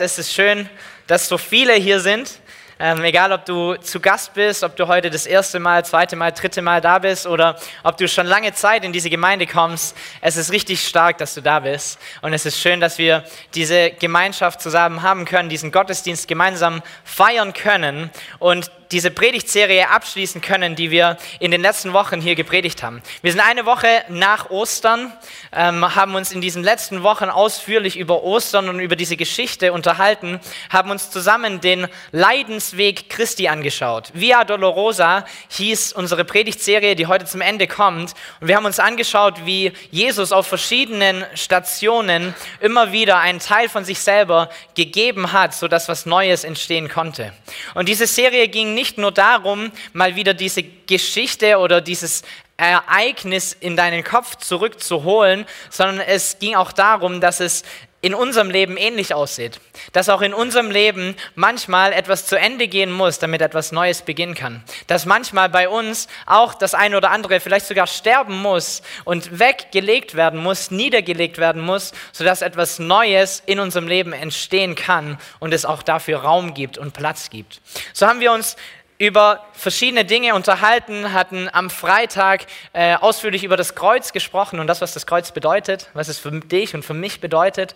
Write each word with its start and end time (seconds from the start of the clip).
Es 0.00 0.16
ist 0.16 0.32
schön, 0.32 0.68
dass 1.08 1.26
so 1.26 1.36
viele 1.38 1.74
hier 1.74 1.98
sind. 1.98 2.38
Ähm, 2.78 3.02
egal, 3.02 3.32
ob 3.32 3.44
du 3.44 3.74
zu 3.74 3.98
Gast 3.98 4.32
bist, 4.32 4.62
ob 4.62 4.76
du 4.76 4.86
heute 4.86 5.10
das 5.10 5.26
erste 5.26 5.58
Mal, 5.58 5.84
zweite 5.84 6.14
Mal, 6.14 6.30
dritte 6.30 6.62
Mal 6.62 6.80
da 6.80 7.00
bist 7.00 7.26
oder 7.26 7.58
ob 7.82 7.96
du 7.96 8.06
schon 8.06 8.24
lange 8.24 8.52
Zeit 8.52 8.84
in 8.84 8.92
diese 8.92 9.10
Gemeinde 9.10 9.44
kommst, 9.48 9.96
es 10.20 10.36
ist 10.36 10.52
richtig 10.52 10.86
stark, 10.86 11.18
dass 11.18 11.34
du 11.34 11.40
da 11.40 11.58
bist. 11.58 11.98
Und 12.22 12.32
es 12.32 12.46
ist 12.46 12.60
schön, 12.60 12.78
dass 12.78 12.98
wir 12.98 13.24
diese 13.56 13.90
Gemeinschaft 13.90 14.62
zusammen 14.62 15.02
haben 15.02 15.24
können, 15.24 15.48
diesen 15.48 15.72
Gottesdienst 15.72 16.28
gemeinsam 16.28 16.80
feiern 17.02 17.52
können. 17.52 18.10
Und 18.38 18.70
diese 18.90 19.10
Predigtserie 19.10 19.88
abschließen 19.90 20.40
können, 20.40 20.74
die 20.74 20.90
wir 20.90 21.18
in 21.40 21.50
den 21.50 21.60
letzten 21.60 21.92
Wochen 21.92 22.20
hier 22.20 22.34
gepredigt 22.34 22.82
haben. 22.82 23.02
Wir 23.22 23.32
sind 23.32 23.40
eine 23.40 23.66
Woche 23.66 24.04
nach 24.08 24.50
Ostern, 24.50 25.12
ähm, 25.52 25.94
haben 25.94 26.14
uns 26.14 26.32
in 26.32 26.40
diesen 26.40 26.62
letzten 26.62 27.02
Wochen 27.02 27.24
ausführlich 27.24 27.98
über 27.98 28.22
Ostern 28.22 28.68
und 28.68 28.80
über 28.80 28.96
diese 28.96 29.16
Geschichte 29.16 29.72
unterhalten, 29.72 30.40
haben 30.70 30.90
uns 30.90 31.10
zusammen 31.10 31.60
den 31.60 31.86
Leidensweg 32.12 33.10
Christi 33.10 33.48
angeschaut. 33.48 34.10
Via 34.14 34.44
Dolorosa 34.44 35.24
hieß 35.50 35.92
unsere 35.92 36.24
Predigtserie, 36.24 36.96
die 36.96 37.06
heute 37.06 37.24
zum 37.24 37.40
Ende 37.40 37.66
kommt. 37.66 38.14
Und 38.40 38.48
wir 38.48 38.56
haben 38.56 38.64
uns 38.64 38.78
angeschaut, 38.78 39.44
wie 39.44 39.72
Jesus 39.90 40.32
auf 40.32 40.46
verschiedenen 40.46 41.24
Stationen 41.34 42.34
immer 42.60 42.92
wieder 42.92 43.18
einen 43.18 43.40
Teil 43.40 43.68
von 43.68 43.84
sich 43.84 43.98
selber 43.98 44.48
gegeben 44.74 45.32
hat, 45.32 45.54
sodass 45.54 45.88
was 45.88 46.06
Neues 46.06 46.44
entstehen 46.44 46.88
konnte. 46.88 47.32
Und 47.74 47.88
diese 47.88 48.06
Serie 48.06 48.48
ging 48.48 48.74
nicht 48.78 48.96
nur 48.96 49.10
darum, 49.10 49.72
mal 49.92 50.14
wieder 50.14 50.34
diese 50.34 50.62
Geschichte 50.62 51.58
oder 51.58 51.80
dieses 51.80 52.22
Ereignis 52.56 53.56
in 53.58 53.76
deinen 53.76 54.04
Kopf 54.04 54.36
zurückzuholen, 54.36 55.46
sondern 55.68 55.98
es 56.06 56.38
ging 56.38 56.54
auch 56.54 56.70
darum, 56.70 57.20
dass 57.20 57.40
es 57.40 57.64
in 58.00 58.14
unserem 58.14 58.50
Leben 58.50 58.76
ähnlich 58.76 59.12
aussieht. 59.12 59.60
Dass 59.92 60.08
auch 60.08 60.22
in 60.22 60.32
unserem 60.32 60.70
Leben 60.70 61.16
manchmal 61.34 61.92
etwas 61.92 62.26
zu 62.26 62.38
Ende 62.38 62.68
gehen 62.68 62.92
muss, 62.92 63.18
damit 63.18 63.42
etwas 63.42 63.72
Neues 63.72 64.02
beginnen 64.02 64.34
kann. 64.34 64.62
Dass 64.86 65.04
manchmal 65.04 65.48
bei 65.48 65.68
uns 65.68 66.06
auch 66.26 66.54
das 66.54 66.74
eine 66.74 66.96
oder 66.96 67.10
andere 67.10 67.40
vielleicht 67.40 67.66
sogar 67.66 67.88
sterben 67.88 68.40
muss 68.40 68.82
und 69.04 69.40
weggelegt 69.40 70.14
werden 70.14 70.40
muss, 70.40 70.70
niedergelegt 70.70 71.38
werden 71.38 71.60
muss, 71.60 71.92
sodass 72.12 72.42
etwas 72.42 72.78
Neues 72.78 73.42
in 73.46 73.58
unserem 73.58 73.88
Leben 73.88 74.12
entstehen 74.12 74.76
kann 74.76 75.18
und 75.40 75.52
es 75.52 75.64
auch 75.64 75.82
dafür 75.82 76.18
Raum 76.18 76.54
gibt 76.54 76.78
und 76.78 76.92
Platz 76.92 77.30
gibt. 77.30 77.60
So 77.92 78.06
haben 78.06 78.20
wir 78.20 78.32
uns 78.32 78.56
über 78.98 79.44
verschiedene 79.52 80.04
Dinge 80.04 80.34
unterhalten, 80.34 81.12
hatten 81.12 81.48
am 81.52 81.70
Freitag 81.70 82.46
äh, 82.72 82.96
ausführlich 82.96 83.44
über 83.44 83.56
das 83.56 83.74
Kreuz 83.74 84.12
gesprochen 84.12 84.58
und 84.58 84.66
das, 84.66 84.80
was 84.80 84.92
das 84.92 85.06
Kreuz 85.06 85.30
bedeutet, 85.30 85.88
was 85.94 86.08
es 86.08 86.18
für 86.18 86.32
dich 86.32 86.74
und 86.74 86.84
für 86.84 86.94
mich 86.94 87.20
bedeutet 87.20 87.74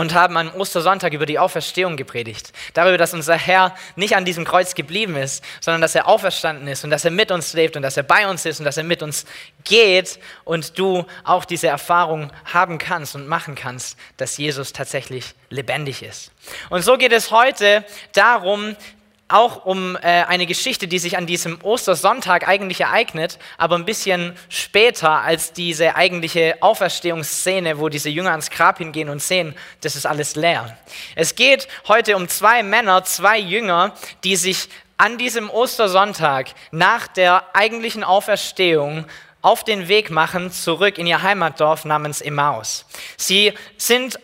und 0.00 0.14
haben 0.14 0.36
am 0.38 0.54
Ostersonntag 0.54 1.12
über 1.12 1.26
die 1.26 1.38
Auferstehung 1.38 1.96
gepredigt. 1.96 2.52
Darüber, 2.72 2.96
dass 2.96 3.12
unser 3.12 3.36
Herr 3.36 3.74
nicht 3.96 4.16
an 4.16 4.24
diesem 4.24 4.46
Kreuz 4.46 4.74
geblieben 4.74 5.14
ist, 5.14 5.44
sondern 5.60 5.82
dass 5.82 5.94
er 5.94 6.08
auferstanden 6.08 6.66
ist 6.68 6.84
und 6.84 6.90
dass 6.90 7.04
er 7.04 7.10
mit 7.10 7.30
uns 7.30 7.52
lebt 7.52 7.76
und 7.76 7.82
dass 7.82 7.98
er 7.98 8.02
bei 8.02 8.26
uns 8.26 8.46
ist 8.46 8.60
und 8.60 8.64
dass 8.64 8.78
er 8.78 8.84
mit 8.84 9.02
uns 9.02 9.26
geht 9.64 10.18
und 10.44 10.78
du 10.78 11.04
auch 11.22 11.44
diese 11.44 11.68
Erfahrung 11.68 12.32
haben 12.46 12.78
kannst 12.78 13.14
und 13.14 13.28
machen 13.28 13.54
kannst, 13.54 13.98
dass 14.16 14.38
Jesus 14.38 14.72
tatsächlich 14.72 15.34
lebendig 15.50 16.02
ist. 16.02 16.32
Und 16.70 16.82
so 16.82 16.96
geht 16.96 17.12
es 17.12 17.30
heute 17.30 17.84
darum, 18.14 18.74
auch 19.32 19.64
um 19.64 19.96
äh, 19.96 20.00
eine 20.00 20.46
Geschichte, 20.46 20.88
die 20.88 20.98
sich 20.98 21.16
an 21.16 21.26
diesem 21.26 21.62
Ostersonntag 21.62 22.48
eigentlich 22.48 22.80
ereignet, 22.80 23.38
aber 23.58 23.76
ein 23.76 23.84
bisschen 23.84 24.36
später 24.48 25.22
als 25.22 25.52
diese 25.52 25.96
eigentliche 25.96 26.56
Auferstehungsszene, 26.60 27.78
wo 27.78 27.88
diese 27.88 28.08
Jünger 28.08 28.32
ans 28.32 28.50
Grab 28.50 28.78
hingehen 28.78 29.08
und 29.08 29.22
sehen, 29.22 29.54
das 29.80 29.96
ist 29.96 30.06
alles 30.06 30.36
leer. 30.36 30.76
Es 31.14 31.34
geht 31.34 31.68
heute 31.88 32.16
um 32.16 32.28
zwei 32.28 32.62
Männer, 32.62 33.04
zwei 33.04 33.38
Jünger, 33.38 33.94
die 34.24 34.36
sich 34.36 34.68
an 34.96 35.16
diesem 35.16 35.48
Ostersonntag 35.48 36.48
nach 36.70 37.06
der 37.06 37.44
eigentlichen 37.54 38.04
Auferstehung 38.04 39.06
auf 39.42 39.64
den 39.64 39.88
Weg 39.88 40.10
machen 40.10 40.52
zurück 40.52 40.98
in 40.98 41.06
ihr 41.06 41.22
Heimatdorf 41.22 41.84
namens 41.84 42.20
Emmaus. 42.20 42.84
Sie 43.16 43.54
sind 43.78 44.18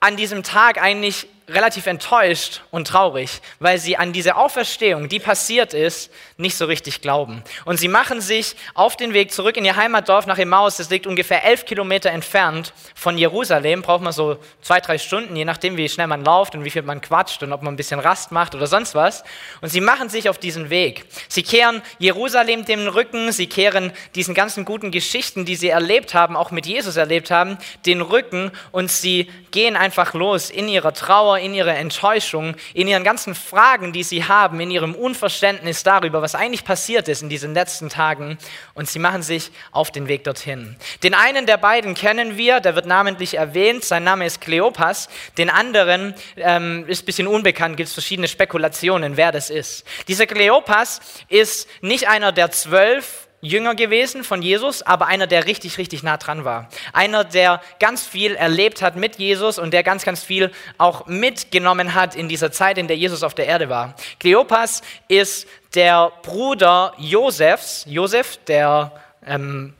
an 0.00 0.16
diesem 0.16 0.42
Tag 0.44 0.80
eigentlich 0.80 1.26
relativ 1.48 1.86
enttäuscht 1.86 2.60
und 2.70 2.88
traurig, 2.88 3.40
weil 3.58 3.78
sie 3.78 3.96
an 3.96 4.12
diese 4.12 4.36
Auferstehung, 4.36 5.08
die 5.08 5.18
passiert 5.18 5.72
ist, 5.72 6.10
nicht 6.36 6.56
so 6.56 6.66
richtig 6.66 7.00
glauben. 7.00 7.42
Und 7.64 7.78
sie 7.78 7.88
machen 7.88 8.20
sich 8.20 8.54
auf 8.74 8.96
den 8.96 9.14
Weg 9.14 9.32
zurück 9.32 9.56
in 9.56 9.64
ihr 9.64 9.76
Heimatdorf 9.76 10.26
nach 10.26 10.38
Emmaus. 10.38 10.76
Das 10.76 10.90
liegt 10.90 11.06
ungefähr 11.06 11.44
elf 11.44 11.64
Kilometer 11.64 12.10
entfernt 12.10 12.72
von 12.94 13.16
Jerusalem. 13.16 13.82
Braucht 13.82 14.02
man 14.02 14.12
so 14.12 14.36
zwei, 14.60 14.80
drei 14.80 14.98
Stunden, 14.98 15.34
je 15.36 15.44
nachdem, 15.44 15.76
wie 15.76 15.88
schnell 15.88 16.06
man 16.06 16.24
läuft 16.24 16.54
und 16.54 16.64
wie 16.64 16.70
viel 16.70 16.82
man 16.82 17.00
quatscht 17.00 17.42
und 17.42 17.52
ob 17.52 17.62
man 17.62 17.74
ein 17.74 17.76
bisschen 17.76 17.98
Rast 17.98 18.30
macht 18.30 18.54
oder 18.54 18.66
sonst 18.66 18.94
was. 18.94 19.24
Und 19.60 19.70
sie 19.70 19.80
machen 19.80 20.08
sich 20.08 20.28
auf 20.28 20.38
diesen 20.38 20.70
Weg. 20.70 21.06
Sie 21.28 21.42
kehren 21.42 21.82
Jerusalem 21.98 22.64
dem 22.66 22.86
Rücken. 22.86 23.32
Sie 23.32 23.46
kehren 23.46 23.92
diesen 24.14 24.34
ganzen 24.34 24.64
guten 24.64 24.90
Geschichten, 24.90 25.44
die 25.44 25.56
sie 25.56 25.70
erlebt 25.70 26.14
haben, 26.14 26.36
auch 26.36 26.50
mit 26.50 26.66
Jesus 26.66 26.96
erlebt 26.96 27.30
haben, 27.30 27.58
den 27.86 28.02
Rücken. 28.02 28.52
Und 28.70 28.90
sie 28.90 29.30
gehen 29.50 29.76
einfach 29.76 30.14
los 30.14 30.50
in 30.50 30.68
ihrer 30.68 30.92
Trauer, 30.92 31.37
in 31.38 31.54
ihrer 31.54 31.76
Enttäuschung, 31.76 32.54
in 32.74 32.88
ihren 32.88 33.04
ganzen 33.04 33.34
Fragen, 33.34 33.92
die 33.92 34.02
sie 34.02 34.24
haben, 34.24 34.60
in 34.60 34.70
ihrem 34.70 34.94
Unverständnis 34.94 35.82
darüber, 35.82 36.22
was 36.22 36.34
eigentlich 36.34 36.64
passiert 36.64 37.08
ist 37.08 37.22
in 37.22 37.28
diesen 37.28 37.54
letzten 37.54 37.88
Tagen. 37.88 38.38
Und 38.74 38.88
sie 38.88 38.98
machen 38.98 39.22
sich 39.22 39.50
auf 39.70 39.90
den 39.90 40.08
Weg 40.08 40.24
dorthin. 40.24 40.76
Den 41.02 41.14
einen 41.14 41.46
der 41.46 41.56
beiden 41.56 41.94
kennen 41.94 42.36
wir, 42.36 42.60
der 42.60 42.74
wird 42.74 42.86
namentlich 42.86 43.34
erwähnt. 43.34 43.84
Sein 43.84 44.04
Name 44.04 44.26
ist 44.26 44.40
Kleopas. 44.40 45.08
Den 45.36 45.50
anderen 45.50 46.14
ähm, 46.36 46.84
ist 46.88 47.02
ein 47.02 47.06
bisschen 47.06 47.26
unbekannt, 47.26 47.76
gibt 47.76 47.88
es 47.88 47.92
verschiedene 47.94 48.28
Spekulationen, 48.28 49.16
wer 49.16 49.32
das 49.32 49.50
ist. 49.50 49.84
Dieser 50.08 50.26
Kleopas 50.26 51.00
ist 51.28 51.68
nicht 51.80 52.08
einer 52.08 52.32
der 52.32 52.50
zwölf 52.50 53.27
Jünger 53.40 53.74
gewesen 53.74 54.24
von 54.24 54.42
Jesus, 54.42 54.82
aber 54.82 55.06
einer, 55.06 55.26
der 55.26 55.46
richtig, 55.46 55.78
richtig 55.78 56.02
nah 56.02 56.16
dran 56.16 56.44
war. 56.44 56.68
Einer, 56.92 57.22
der 57.22 57.60
ganz 57.78 58.06
viel 58.06 58.34
erlebt 58.34 58.82
hat 58.82 58.96
mit 58.96 59.16
Jesus 59.16 59.58
und 59.58 59.72
der 59.72 59.84
ganz, 59.84 60.04
ganz 60.04 60.24
viel 60.24 60.50
auch 60.76 61.06
mitgenommen 61.06 61.94
hat 61.94 62.16
in 62.16 62.28
dieser 62.28 62.50
Zeit, 62.50 62.78
in 62.78 62.88
der 62.88 62.96
Jesus 62.96 63.22
auf 63.22 63.34
der 63.34 63.46
Erde 63.46 63.68
war. 63.68 63.94
Kleopas 64.18 64.82
ist 65.06 65.46
der 65.74 66.10
Bruder 66.22 66.94
Josefs, 66.98 67.84
Josef, 67.86 68.38
der 68.46 68.92
ähm, 69.24 69.74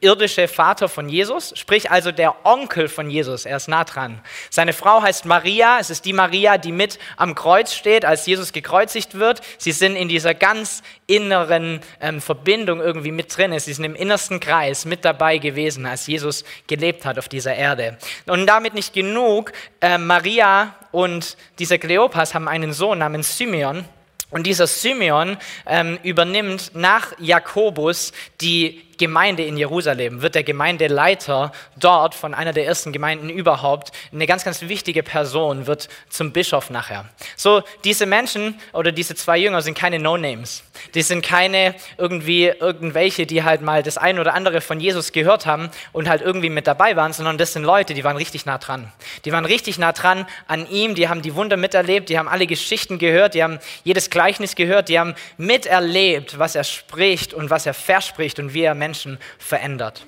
irdische 0.00 0.48
Vater 0.48 0.88
von 0.88 1.08
Jesus, 1.08 1.52
sprich 1.56 1.90
also 1.90 2.12
der 2.12 2.34
Onkel 2.44 2.88
von 2.88 3.10
Jesus, 3.10 3.46
er 3.46 3.56
ist 3.56 3.68
nah 3.68 3.84
dran. 3.84 4.20
Seine 4.50 4.72
Frau 4.72 5.02
heißt 5.02 5.24
Maria, 5.24 5.78
es 5.80 5.90
ist 5.90 6.04
die 6.04 6.12
Maria, 6.12 6.58
die 6.58 6.72
mit 6.72 6.98
am 7.16 7.34
Kreuz 7.34 7.74
steht, 7.74 8.04
als 8.04 8.26
Jesus 8.26 8.52
gekreuzigt 8.52 9.18
wird. 9.18 9.40
Sie 9.58 9.72
sind 9.72 9.96
in 9.96 10.08
dieser 10.08 10.34
ganz 10.34 10.82
inneren 11.06 11.80
ähm, 12.00 12.20
Verbindung 12.20 12.80
irgendwie 12.80 13.12
mit 13.12 13.36
drin. 13.36 13.58
Sie 13.58 13.72
sind 13.72 13.84
im 13.84 13.94
innersten 13.94 14.40
Kreis 14.40 14.84
mit 14.84 15.04
dabei 15.04 15.38
gewesen, 15.38 15.86
als 15.86 16.06
Jesus 16.06 16.44
gelebt 16.66 17.04
hat 17.04 17.18
auf 17.18 17.28
dieser 17.28 17.54
Erde. 17.54 17.98
Und 18.26 18.46
damit 18.46 18.74
nicht 18.74 18.92
genug, 18.92 19.52
äh, 19.80 19.98
Maria 19.98 20.74
und 20.90 21.36
dieser 21.58 21.78
Kleopas 21.78 22.34
haben 22.34 22.48
einen 22.48 22.72
Sohn 22.72 22.98
namens 22.98 23.36
Simeon. 23.36 23.84
Und 24.30 24.46
dieser 24.46 24.66
Simeon 24.66 25.38
ähm, 25.66 25.98
übernimmt 26.02 26.72
nach 26.74 27.12
Jakobus 27.18 28.12
die 28.40 28.82
Gemeinde 28.98 29.44
in 29.44 29.56
Jerusalem, 29.56 30.20
wird 30.22 30.34
der 30.34 30.42
Gemeindeleiter 30.42 31.52
dort 31.76 32.14
von 32.14 32.34
einer 32.34 32.52
der 32.52 32.66
ersten 32.66 32.92
Gemeinden 32.92 33.30
überhaupt, 33.30 33.92
eine 34.12 34.26
ganz, 34.26 34.44
ganz 34.44 34.62
wichtige 34.62 35.02
Person, 35.02 35.66
wird 35.66 35.88
zum 36.10 36.32
Bischof 36.32 36.68
nachher. 36.70 37.06
So, 37.36 37.62
diese 37.84 38.06
Menschen 38.06 38.60
oder 38.72 38.92
diese 38.92 39.14
zwei 39.14 39.38
Jünger 39.38 39.62
sind 39.62 39.78
keine 39.78 39.98
No-Names. 39.98 40.64
Die 40.94 41.02
sind 41.02 41.24
keine 41.24 41.74
irgendwie 41.96 42.46
irgendwelche, 42.46 43.26
die 43.26 43.44
halt 43.44 43.62
mal 43.62 43.82
das 43.82 43.96
eine 43.96 44.20
oder 44.20 44.34
andere 44.34 44.60
von 44.60 44.80
Jesus 44.80 45.12
gehört 45.12 45.46
haben 45.46 45.70
und 45.92 46.08
halt 46.08 46.20
irgendwie 46.20 46.50
mit 46.50 46.66
dabei 46.66 46.96
waren, 46.96 47.12
sondern 47.12 47.38
das 47.38 47.52
sind 47.52 47.62
Leute, 47.62 47.94
die 47.94 48.04
waren 48.04 48.16
richtig 48.16 48.46
nah 48.46 48.58
dran. 48.58 48.92
Die 49.24 49.32
waren 49.32 49.44
richtig 49.44 49.78
nah 49.78 49.92
dran 49.92 50.26
an 50.46 50.68
ihm, 50.68 50.94
die 50.94 51.08
haben 51.08 51.22
die 51.22 51.34
Wunder 51.34 51.56
miterlebt, 51.56 52.08
die 52.08 52.18
haben 52.18 52.28
alle 52.28 52.46
Geschichten 52.46 52.98
gehört, 52.98 53.34
die 53.34 53.42
haben 53.42 53.58
jedes 53.84 54.10
Gleichnis 54.10 54.56
gehört, 54.56 54.88
die 54.88 54.98
haben 54.98 55.14
miterlebt, 55.36 56.38
was 56.38 56.54
er 56.54 56.64
spricht 56.64 57.32
und 57.32 57.50
was 57.50 57.64
er 57.64 57.74
verspricht 57.74 58.38
und 58.38 58.54
wie 58.54 58.62
er 58.62 58.74
Menschen 58.74 58.87
Menschen 58.88 59.18
verändert. 59.38 60.06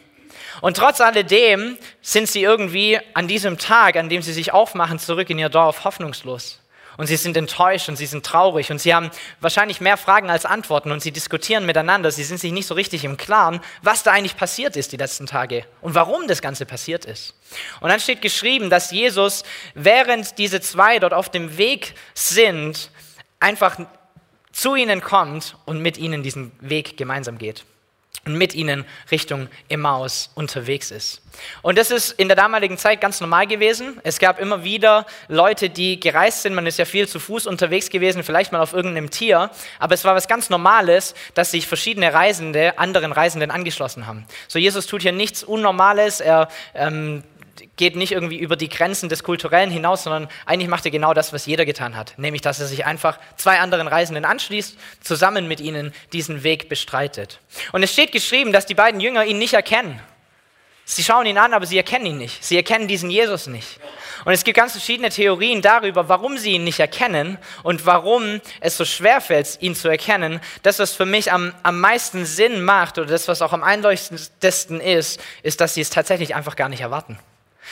Und 0.63 0.79
trotz 0.79 1.03
alledem 1.03 1.77
sind 2.01 2.29
sie 2.29 2.43
irgendwie 2.43 2.99
an 3.13 3.29
diesem 3.29 3.59
Tag, 3.59 3.97
an 3.97 4.09
dem 4.09 4.23
sie 4.23 4.33
sich 4.33 4.53
aufmachen, 4.55 4.99
zurück 4.99 5.29
in 5.29 5.39
ihr 5.39 5.51
Dorf, 5.51 5.85
hoffnungslos. 5.85 6.61
Und 6.97 7.07
sie 7.07 7.17
sind 7.17 7.37
enttäuscht 7.37 7.89
und 7.89 7.97
sie 7.97 8.07
sind 8.07 8.25
traurig 8.25 8.71
und 8.71 8.79
sie 8.79 8.95
haben 8.95 9.11
wahrscheinlich 9.41 9.81
mehr 9.81 9.97
Fragen 9.97 10.31
als 10.31 10.45
Antworten 10.45 10.93
und 10.93 11.01
sie 11.01 11.13
diskutieren 11.13 11.65
miteinander. 11.67 12.11
Sie 12.11 12.25
sind 12.25 12.39
sich 12.39 12.53
nicht 12.53 12.67
so 12.67 12.75
richtig 12.75 13.05
im 13.05 13.17
Klaren, 13.17 13.61
was 13.83 14.03
da 14.03 14.13
eigentlich 14.13 14.37
passiert 14.37 14.77
ist 14.77 14.93
die 14.93 14.97
letzten 14.99 15.27
Tage 15.27 15.65
und 15.83 15.95
warum 15.95 16.27
das 16.27 16.43
Ganze 16.43 16.67
passiert 16.67 17.05
ist. 17.05 17.35
Und 17.81 17.91
dann 17.91 18.01
steht 18.01 18.23
geschrieben, 18.23 18.71
dass 18.71 18.91
Jesus, 18.91 19.45
während 19.75 20.37
diese 20.39 20.61
zwei 20.61 20.99
dort 20.99 21.15
auf 21.15 21.31
dem 21.31 21.57
Weg 21.59 21.95
sind, 22.15 22.91
einfach 23.41 23.79
zu 24.53 24.75
ihnen 24.75 25.01
kommt 25.01 25.57
und 25.65 25.81
mit 25.81 25.97
ihnen 25.97 26.23
diesen 26.23 26.53
Weg 26.61 26.97
gemeinsam 26.97 27.39
geht. 27.39 27.65
Und 28.27 28.37
mit 28.37 28.55
ihnen 28.55 28.85
Richtung 29.11 29.49
Emmaus 29.69 30.31
unterwegs 30.35 30.91
ist. 30.91 31.23
Und 31.63 31.79
das 31.79 31.91
ist 31.91 32.13
in 32.13 32.29
der 32.29 32.37
damaligen 32.37 32.77
Zeit 32.77 33.01
ganz 33.01 33.21
normal 33.21 33.47
gewesen. 33.47 33.99
Es 34.03 34.19
gab 34.19 34.39
immer 34.39 34.65
wieder 34.65 35.07
Leute, 35.29 35.71
die 35.71 35.99
gereist 35.99 36.43
sind. 36.43 36.55
Man 36.55 36.67
ist 36.67 36.79
ja 36.79 36.85
viel 36.85 37.09
zu 37.09 37.19
Fuß 37.19 37.47
unterwegs 37.47 37.89
gewesen, 37.89 38.23
vielleicht 38.23 38.53
mal 38.53 38.61
auf 38.61 38.73
irgendeinem 38.73 39.11
Tier. 39.11 39.51
Aber 39.79 39.95
es 39.95 40.05
war 40.05 40.15
was 40.15 40.29
ganz 40.29 40.51
Normales, 40.51 41.15
dass 41.35 41.51
sich 41.51 41.67
verschiedene 41.67 42.13
Reisende 42.13 42.79
anderen 42.79 43.13
Reisenden 43.13 43.51
angeschlossen 43.51 44.07
haben. 44.07 44.27
So, 44.49 44.59
Jesus 44.59 44.87
tut 44.87 45.03
hier 45.03 45.13
nichts 45.13 45.43
Unnormales. 45.43 46.21
Er 46.21 46.49
ähm, 46.75 47.23
geht 47.77 47.97
nicht 47.97 48.13
irgendwie 48.13 48.39
über 48.39 48.57
die 48.57 48.69
Grenzen 48.69 49.09
des 49.09 49.23
Kulturellen 49.23 49.71
hinaus, 49.71 50.05
sondern 50.05 50.29
eigentlich 50.47 50.69
macht 50.69 50.85
er 50.85 50.91
genau 50.91 51.15
das, 51.15 51.33
was 51.33 51.47
jeder 51.47 51.65
getan 51.65 51.97
hat. 51.97 52.15
Nämlich, 52.19 52.43
dass 52.43 52.61
er 52.61 52.67
sich 52.67 52.87
einfach 52.87 53.19
zwei 53.37 53.61
anderen 53.61 53.89
Reisenden 53.89 54.25
anschließt, 54.25 54.77
zusammen 55.01 55.49
mit 55.49 55.61
ihnen 55.61 55.93
diesen 56.13 56.43
Weg 56.43 56.69
bestreitet. 56.69 57.41
Und 57.73 57.83
es 57.83 57.93
steht 57.93 58.13
geschrieben, 58.13 58.53
dass 58.53 58.67
die 58.67 58.75
beiden 58.75 59.01
Jünger 59.01 59.25
ihn 59.25 59.39
nicht 59.39 59.55
erkennen. 59.55 60.01
Sie 60.85 61.05
schauen 61.05 61.27
ihn 61.27 61.39
an, 61.39 61.55
aber 61.55 61.67
sie 61.67 61.77
erkennen 61.77 62.07
ihn 62.07 62.19
nicht. 62.19 62.45
Sie 62.45 62.57
erkennen 62.57 62.89
diesen 62.89 63.11
Jesus 63.11 63.47
nicht. 63.47 63.79
Und 64.25 64.33
es 64.33 64.45
gibt 64.45 64.57
ganz 64.57 64.73
verschiedene 64.73 65.11
Theorien 65.11 65.63
darüber, 65.63 66.09
warum 66.09 66.37
sie 66.37 66.53
ihn 66.53 66.65
nicht 66.65 66.81
erkennen 66.81 67.39
und 67.63 67.87
warum 67.87 68.41
es 68.61 68.77
so 68.77 68.85
schwer 68.85 69.21
fällt, 69.21 69.59
ihn 69.61 69.77
zu 69.77 69.89
erkennen. 69.89 70.41
Das, 70.63 70.79
was 70.79 70.93
für 70.93 71.07
mich 71.07 71.33
am, 71.33 71.55
am 71.63 71.81
meisten 71.81 72.27
Sinn 72.27 72.65
macht 72.65 72.99
oder 72.99 73.07
das, 73.07 73.29
was 73.29 73.41
auch 73.41 73.53
am 73.53 73.63
einleuchtendsten 73.63 74.81
ist, 74.81 75.21
ist, 75.43 75.61
dass 75.61 75.75
sie 75.75 75.81
es 75.81 75.91
tatsächlich 75.91 76.35
einfach 76.35 76.57
gar 76.57 76.69
nicht 76.69 76.81
erwarten. 76.81 77.19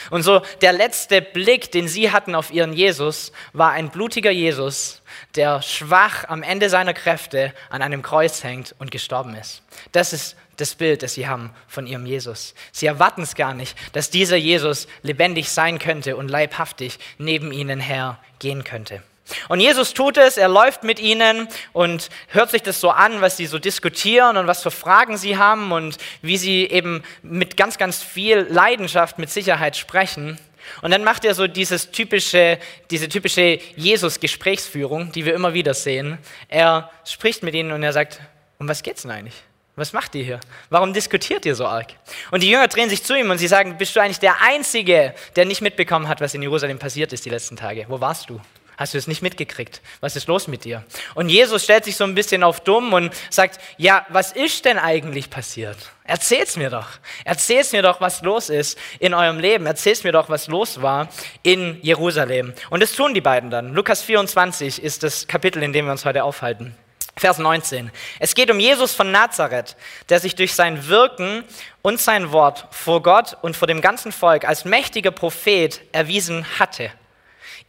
Und 0.09 0.23
so 0.23 0.41
der 0.61 0.73
letzte 0.73 1.21
Blick, 1.21 1.71
den 1.71 1.87
sie 1.87 2.11
hatten 2.11 2.35
auf 2.35 2.51
ihren 2.51 2.73
Jesus, 2.73 3.31
war 3.53 3.71
ein 3.71 3.89
blutiger 3.89 4.31
Jesus, 4.31 5.01
der 5.35 5.61
schwach 5.61 6.25
am 6.27 6.43
Ende 6.43 6.69
seiner 6.69 6.93
Kräfte 6.93 7.53
an 7.69 7.81
einem 7.81 8.01
Kreuz 8.01 8.43
hängt 8.43 8.75
und 8.79 8.91
gestorben 8.91 9.35
ist. 9.35 9.61
Das 9.91 10.13
ist 10.13 10.35
das 10.57 10.75
Bild, 10.75 11.03
das 11.03 11.13
sie 11.13 11.27
haben 11.27 11.51
von 11.67 11.87
ihrem 11.87 12.05
Jesus. 12.05 12.53
Sie 12.71 12.85
erwarten 12.85 13.21
es 13.21 13.35
gar 13.35 13.53
nicht, 13.53 13.77
dass 13.93 14.09
dieser 14.09 14.35
Jesus 14.35 14.87
lebendig 15.03 15.49
sein 15.49 15.79
könnte 15.79 16.17
und 16.17 16.27
leibhaftig 16.27 16.99
neben 17.17 17.51
ihnen 17.51 17.79
hergehen 17.79 18.63
könnte. 18.63 19.01
Und 19.47 19.59
Jesus 19.59 19.93
tut 19.93 20.17
es, 20.17 20.37
er 20.37 20.47
läuft 20.47 20.83
mit 20.83 20.99
ihnen 20.99 21.47
und 21.73 22.09
hört 22.29 22.51
sich 22.51 22.61
das 22.63 22.79
so 22.79 22.89
an, 22.89 23.21
was 23.21 23.37
sie 23.37 23.45
so 23.45 23.59
diskutieren 23.59 24.37
und 24.37 24.47
was 24.47 24.63
für 24.63 24.71
Fragen 24.71 25.17
sie 25.17 25.37
haben 25.37 25.71
und 25.71 25.97
wie 26.21 26.37
sie 26.37 26.65
eben 26.65 27.03
mit 27.21 27.57
ganz, 27.57 27.77
ganz 27.77 28.01
viel 28.03 28.47
Leidenschaft, 28.49 29.19
mit 29.19 29.29
Sicherheit 29.29 29.77
sprechen. 29.77 30.39
Und 30.81 30.91
dann 30.91 31.03
macht 31.03 31.25
er 31.25 31.33
so 31.33 31.47
dieses 31.47 31.91
typische, 31.91 32.59
diese 32.91 33.09
typische 33.09 33.59
Jesus-Gesprächsführung, 33.75 35.11
die 35.11 35.25
wir 35.25 35.33
immer 35.33 35.53
wieder 35.53 35.73
sehen. 35.73 36.17
Er 36.47 36.89
spricht 37.05 37.43
mit 37.43 37.55
ihnen 37.55 37.71
und 37.71 37.83
er 37.83 37.93
sagt, 37.93 38.19
um 38.59 38.67
was 38.67 38.83
geht's 38.83 39.03
denn 39.03 39.11
eigentlich? 39.11 39.35
Was 39.75 39.93
macht 39.93 40.13
ihr 40.15 40.23
hier? 40.25 40.39
Warum 40.69 40.93
diskutiert 40.93 41.45
ihr 41.45 41.55
so 41.55 41.65
arg? 41.65 41.93
Und 42.31 42.43
die 42.43 42.49
Jünger 42.49 42.67
drehen 42.67 42.89
sich 42.89 43.01
zu 43.01 43.17
ihm 43.17 43.29
und 43.29 43.37
sie 43.37 43.47
sagen, 43.47 43.77
bist 43.77 43.95
du 43.95 44.01
eigentlich 44.01 44.19
der 44.19 44.41
Einzige, 44.41 45.15
der 45.37 45.45
nicht 45.45 45.61
mitbekommen 45.61 46.09
hat, 46.09 46.19
was 46.19 46.33
in 46.33 46.41
Jerusalem 46.41 46.79
passiert 46.79 47.13
ist 47.13 47.23
die 47.23 47.29
letzten 47.29 47.55
Tage? 47.55 47.85
Wo 47.87 48.01
warst 48.01 48.29
du? 48.29 48.41
Hast 48.79 48.93
du 48.93 48.97
es 48.97 49.07
nicht 49.07 49.21
mitgekriegt? 49.21 49.81
Was 49.99 50.15
ist 50.15 50.29
los 50.29 50.47
mit 50.47 50.63
dir? 50.63 50.85
Und 51.13 51.27
Jesus 51.27 51.65
stellt 51.65 51.83
sich 51.83 51.97
so 51.97 52.05
ein 52.05 52.15
bisschen 52.15 52.43
auf 52.43 52.61
dumm 52.61 52.93
und 52.93 53.13
sagt, 53.29 53.59
ja, 53.75 54.05
was 54.07 54.31
ist 54.31 54.63
denn 54.63 54.77
eigentlich 54.77 55.29
passiert? 55.29 55.75
Erzähl's 56.05 56.55
mir 56.55 56.69
doch. 56.69 56.87
Erzähl's 57.25 57.73
mir 57.73 57.81
doch, 57.81 57.99
was 57.99 58.21
los 58.21 58.49
ist 58.49 58.79
in 58.99 59.13
eurem 59.13 59.37
Leben. 59.37 59.65
Erzähl's 59.65 60.05
mir 60.05 60.13
doch, 60.13 60.29
was 60.29 60.47
los 60.47 60.81
war 60.81 61.09
in 61.43 61.77
Jerusalem. 61.81 62.53
Und 62.69 62.81
das 62.81 62.93
tun 62.93 63.13
die 63.13 63.19
beiden 63.19 63.49
dann. 63.49 63.73
Lukas 63.73 64.01
24 64.01 64.81
ist 64.81 65.03
das 65.03 65.27
Kapitel, 65.27 65.61
in 65.61 65.73
dem 65.73 65.83
wir 65.83 65.91
uns 65.91 66.05
heute 66.05 66.23
aufhalten. 66.23 66.73
Vers 67.17 67.37
19. 67.37 67.91
Es 68.19 68.33
geht 68.33 68.49
um 68.49 68.61
Jesus 68.61 68.93
von 68.95 69.11
Nazareth, 69.11 69.75
der 70.07 70.21
sich 70.21 70.35
durch 70.35 70.53
sein 70.53 70.87
Wirken 70.87 71.43
und 71.81 71.99
sein 71.99 72.31
Wort 72.31 72.65
vor 72.71 73.03
Gott 73.03 73.35
und 73.41 73.57
vor 73.57 73.67
dem 73.67 73.81
ganzen 73.81 74.13
Volk 74.13 74.47
als 74.47 74.63
mächtiger 74.63 75.11
Prophet 75.11 75.81
erwiesen 75.91 76.45
hatte. 76.59 76.91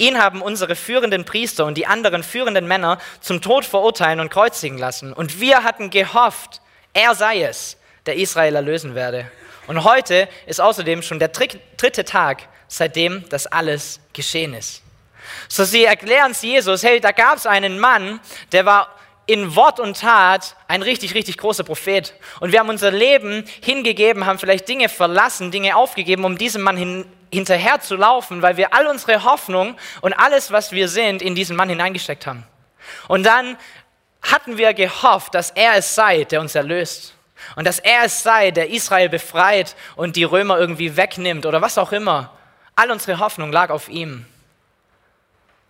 Ihn 0.00 0.18
haben 0.18 0.40
unsere 0.40 0.76
führenden 0.76 1.26
Priester 1.26 1.66
und 1.66 1.76
die 1.76 1.86
anderen 1.86 2.22
führenden 2.22 2.66
Männer 2.66 2.98
zum 3.20 3.42
Tod 3.42 3.66
verurteilen 3.66 4.18
und 4.18 4.30
kreuzigen 4.30 4.78
lassen. 4.78 5.12
Und 5.12 5.40
wir 5.40 5.62
hatten 5.62 5.90
gehofft, 5.90 6.62
er 6.94 7.14
sei 7.14 7.42
es, 7.42 7.76
der 8.06 8.16
Israel 8.16 8.56
erlösen 8.56 8.94
werde. 8.94 9.30
Und 9.66 9.84
heute 9.84 10.26
ist 10.46 10.58
außerdem 10.58 11.02
schon 11.02 11.18
der 11.18 11.28
dritte 11.28 12.04
Tag, 12.06 12.48
seitdem 12.66 13.28
das 13.28 13.46
alles 13.46 14.00
geschehen 14.14 14.54
ist. 14.54 14.82
So 15.48 15.64
sie 15.64 15.84
erklären 15.84 16.30
es 16.30 16.40
Jesus, 16.40 16.82
hey, 16.82 16.98
da 16.98 17.12
gab 17.12 17.36
es 17.36 17.44
einen 17.44 17.78
Mann, 17.78 18.20
der 18.52 18.64
war 18.64 18.96
in 19.26 19.54
Wort 19.54 19.80
und 19.80 20.00
Tat 20.00 20.56
ein 20.66 20.80
richtig, 20.80 21.14
richtig 21.14 21.36
großer 21.36 21.62
Prophet. 21.62 22.14
Und 22.40 22.52
wir 22.52 22.60
haben 22.60 22.70
unser 22.70 22.90
Leben 22.90 23.44
hingegeben, 23.60 24.24
haben 24.24 24.38
vielleicht 24.38 24.66
Dinge 24.66 24.88
verlassen, 24.88 25.50
Dinge 25.50 25.76
aufgegeben, 25.76 26.24
um 26.24 26.38
diesem 26.38 26.62
Mann 26.62 26.78
hin, 26.78 27.04
hinterher 27.32 27.80
zu 27.80 27.96
laufen, 27.96 28.42
weil 28.42 28.56
wir 28.56 28.74
all 28.74 28.86
unsere 28.86 29.24
Hoffnung 29.24 29.76
und 30.00 30.12
alles, 30.14 30.50
was 30.50 30.72
wir 30.72 30.88
sind, 30.88 31.22
in 31.22 31.34
diesen 31.34 31.56
Mann 31.56 31.68
hineingesteckt 31.68 32.26
haben. 32.26 32.44
Und 33.08 33.24
dann 33.24 33.56
hatten 34.22 34.58
wir 34.58 34.74
gehofft, 34.74 35.34
dass 35.34 35.50
er 35.50 35.74
es 35.76 35.94
sei, 35.94 36.24
der 36.24 36.40
uns 36.40 36.54
erlöst. 36.54 37.14
Und 37.56 37.66
dass 37.66 37.78
er 37.78 38.04
es 38.04 38.22
sei, 38.22 38.50
der 38.50 38.70
Israel 38.70 39.08
befreit 39.08 39.74
und 39.96 40.16
die 40.16 40.24
Römer 40.24 40.58
irgendwie 40.58 40.96
wegnimmt 40.96 41.46
oder 41.46 41.62
was 41.62 41.78
auch 41.78 41.92
immer. 41.92 42.36
All 42.76 42.90
unsere 42.90 43.18
Hoffnung 43.18 43.50
lag 43.50 43.70
auf 43.70 43.88
ihm. 43.88 44.26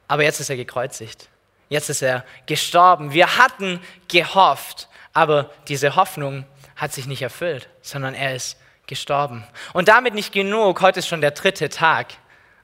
Aber 0.09 0.25
jetzt 0.25 0.41
ist 0.41 0.51
er 0.51 0.57
gekreuzigt. 0.57 1.29
Jetzt 1.69 1.89
ist 1.89 2.03
er 2.03 2.25
gestorben. 2.47 3.13
Wir 3.13 3.39
hatten 3.39 3.81
gehofft, 4.09 4.89
aber 5.13 5.51
diese 5.69 5.95
Hoffnung 5.95 6.45
hat 6.75 6.93
sich 6.93 7.07
nicht 7.07 7.23
erfüllt, 7.23 7.69
sondern 7.83 8.15
er 8.15 8.35
ist 8.35 8.57
gestorben. 8.91 9.45
Und 9.73 9.89
damit 9.89 10.13
nicht 10.13 10.33
genug, 10.33 10.83
heute 10.83 10.99
ist 10.99 11.09
schon 11.09 11.23
der 11.23 11.31
dritte 11.31 11.71
Tag, 11.71 12.09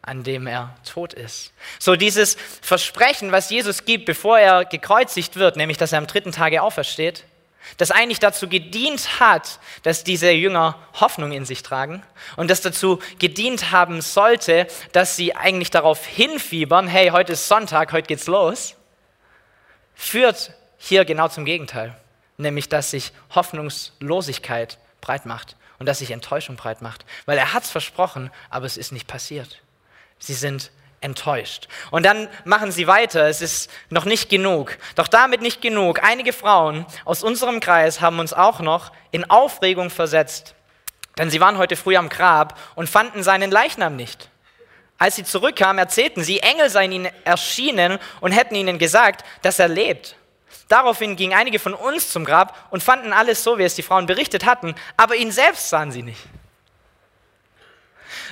an 0.03 0.23
dem 0.23 0.47
er 0.47 0.77
tot 0.85 1.15
ist. 1.15 1.53
So 1.79 1.97
dieses 1.97 2.37
Versprechen, 2.61 3.33
was 3.33 3.49
Jesus 3.49 3.87
gibt, 3.87 4.05
bevor 4.05 4.39
er 4.39 4.67
gekreuzigt 4.67 5.37
wird, 5.37 5.57
nämlich 5.57 5.79
dass 5.79 5.93
er 5.93 5.99
am 5.99 6.07
dritten 6.07 6.33
Tage 6.33 6.61
aufersteht, 6.63 7.25
das 7.79 7.91
eigentlich 7.91 8.21
dazu 8.21 8.49
gedient 8.49 9.21
hat, 9.21 9.59
dass 9.83 10.05
diese 10.05 10.31
Jünger 10.31 10.79
Hoffnung 10.95 11.33
in 11.33 11.45
sich 11.45 11.63
tragen 11.63 12.03
und 12.37 12.51
das 12.51 12.61
dazu 12.61 13.01
gedient 13.19 13.73
haben 13.73 14.01
sollte, 14.01 14.67
dass 14.93 15.17
sie 15.17 15.35
eigentlich 15.35 15.71
darauf 15.71 16.05
hinfiebern, 16.07 16.87
hey, 16.87 17.09
heute 17.09 17.33
ist 17.33 17.49
Sonntag, 17.49 17.93
heute 17.93 18.07
geht's 18.07 18.27
los, 18.27 18.77
führt 19.95 20.53
hier 20.79 21.05
genau 21.05 21.29
zum 21.29 21.45
Gegenteil, 21.45 21.97
nämlich 22.37 22.69
dass 22.69 22.91
sich 22.91 23.13
Hoffnungslosigkeit 23.35 24.79
breit 25.01 25.27
macht 25.27 25.57
und 25.79 25.87
dass 25.87 25.99
sich 25.99 26.11
Enttäuschung 26.11 26.57
breit 26.57 26.83
macht. 26.83 27.05
Weil 27.27 27.39
er 27.39 27.53
hat 27.53 27.65
es 27.65 27.71
versprochen, 27.71 28.31
aber 28.51 28.67
es 28.67 28.77
ist 28.77 28.93
nicht 28.93 29.07
passiert. 29.07 29.63
Sie 30.19 30.35
sind 30.35 30.71
enttäuscht. 31.01 31.69
Und 31.91 32.05
dann 32.05 32.29
machen 32.45 32.73
sie 32.73 32.87
weiter, 32.87 33.29
es 33.29 33.43
ist 33.43 33.71
noch 33.91 34.05
nicht 34.05 34.29
genug. 34.29 34.77
Doch 34.95 35.09
damit 35.09 35.43
nicht 35.43 35.61
genug. 35.61 36.03
Einige 36.03 36.33
Frauen 36.33 36.87
aus 37.05 37.23
unserem 37.23 37.61
Kreis 37.61 38.01
haben 38.01 38.19
uns 38.19 38.33
auch 38.33 38.61
noch 38.61 38.93
in 39.11 39.29
Aufregung 39.31 39.91
versetzt, 39.91 40.55
denn 41.19 41.31
sie 41.31 41.41
waren 41.41 41.59
heute 41.59 41.77
früh 41.77 41.97
am 41.97 42.09
Grab 42.09 42.59
und 42.75 42.89
fanden 42.89 43.23
seinen 43.23 43.51
Leichnam 43.51 43.97
nicht. 43.97 44.31
Als 44.99 45.17
sie 45.17 45.25
zurückkamen, 45.25 45.79
erzählten 45.79 46.25
sie, 46.25 46.41
Engel 46.41 46.71
seien 46.71 46.93
ihnen 46.93 47.13
erschienen 47.25 47.99
und 48.21 48.33
hätten 48.33 48.55
ihnen 48.55 48.79
gesagt, 48.79 49.25
dass 49.43 49.59
er 49.59 49.69
lebt. 49.69 50.17
Daraufhin 50.69 51.17
gingen 51.17 51.37
einige 51.37 51.59
von 51.59 51.75
uns 51.75 52.11
zum 52.11 52.25
Grab 52.25 52.57
und 52.71 52.83
fanden 52.83 53.13
alles 53.13 53.43
so, 53.45 53.59
wie 53.59 53.63
es 53.63 53.75
die 53.75 53.83
Frauen 53.83 54.07
berichtet 54.07 54.45
hatten, 54.45 54.75
aber 54.97 55.17
ihn 55.17 55.31
selbst 55.31 55.69
sahen 55.69 55.93
sie 55.93 56.03
nicht. 56.03 56.21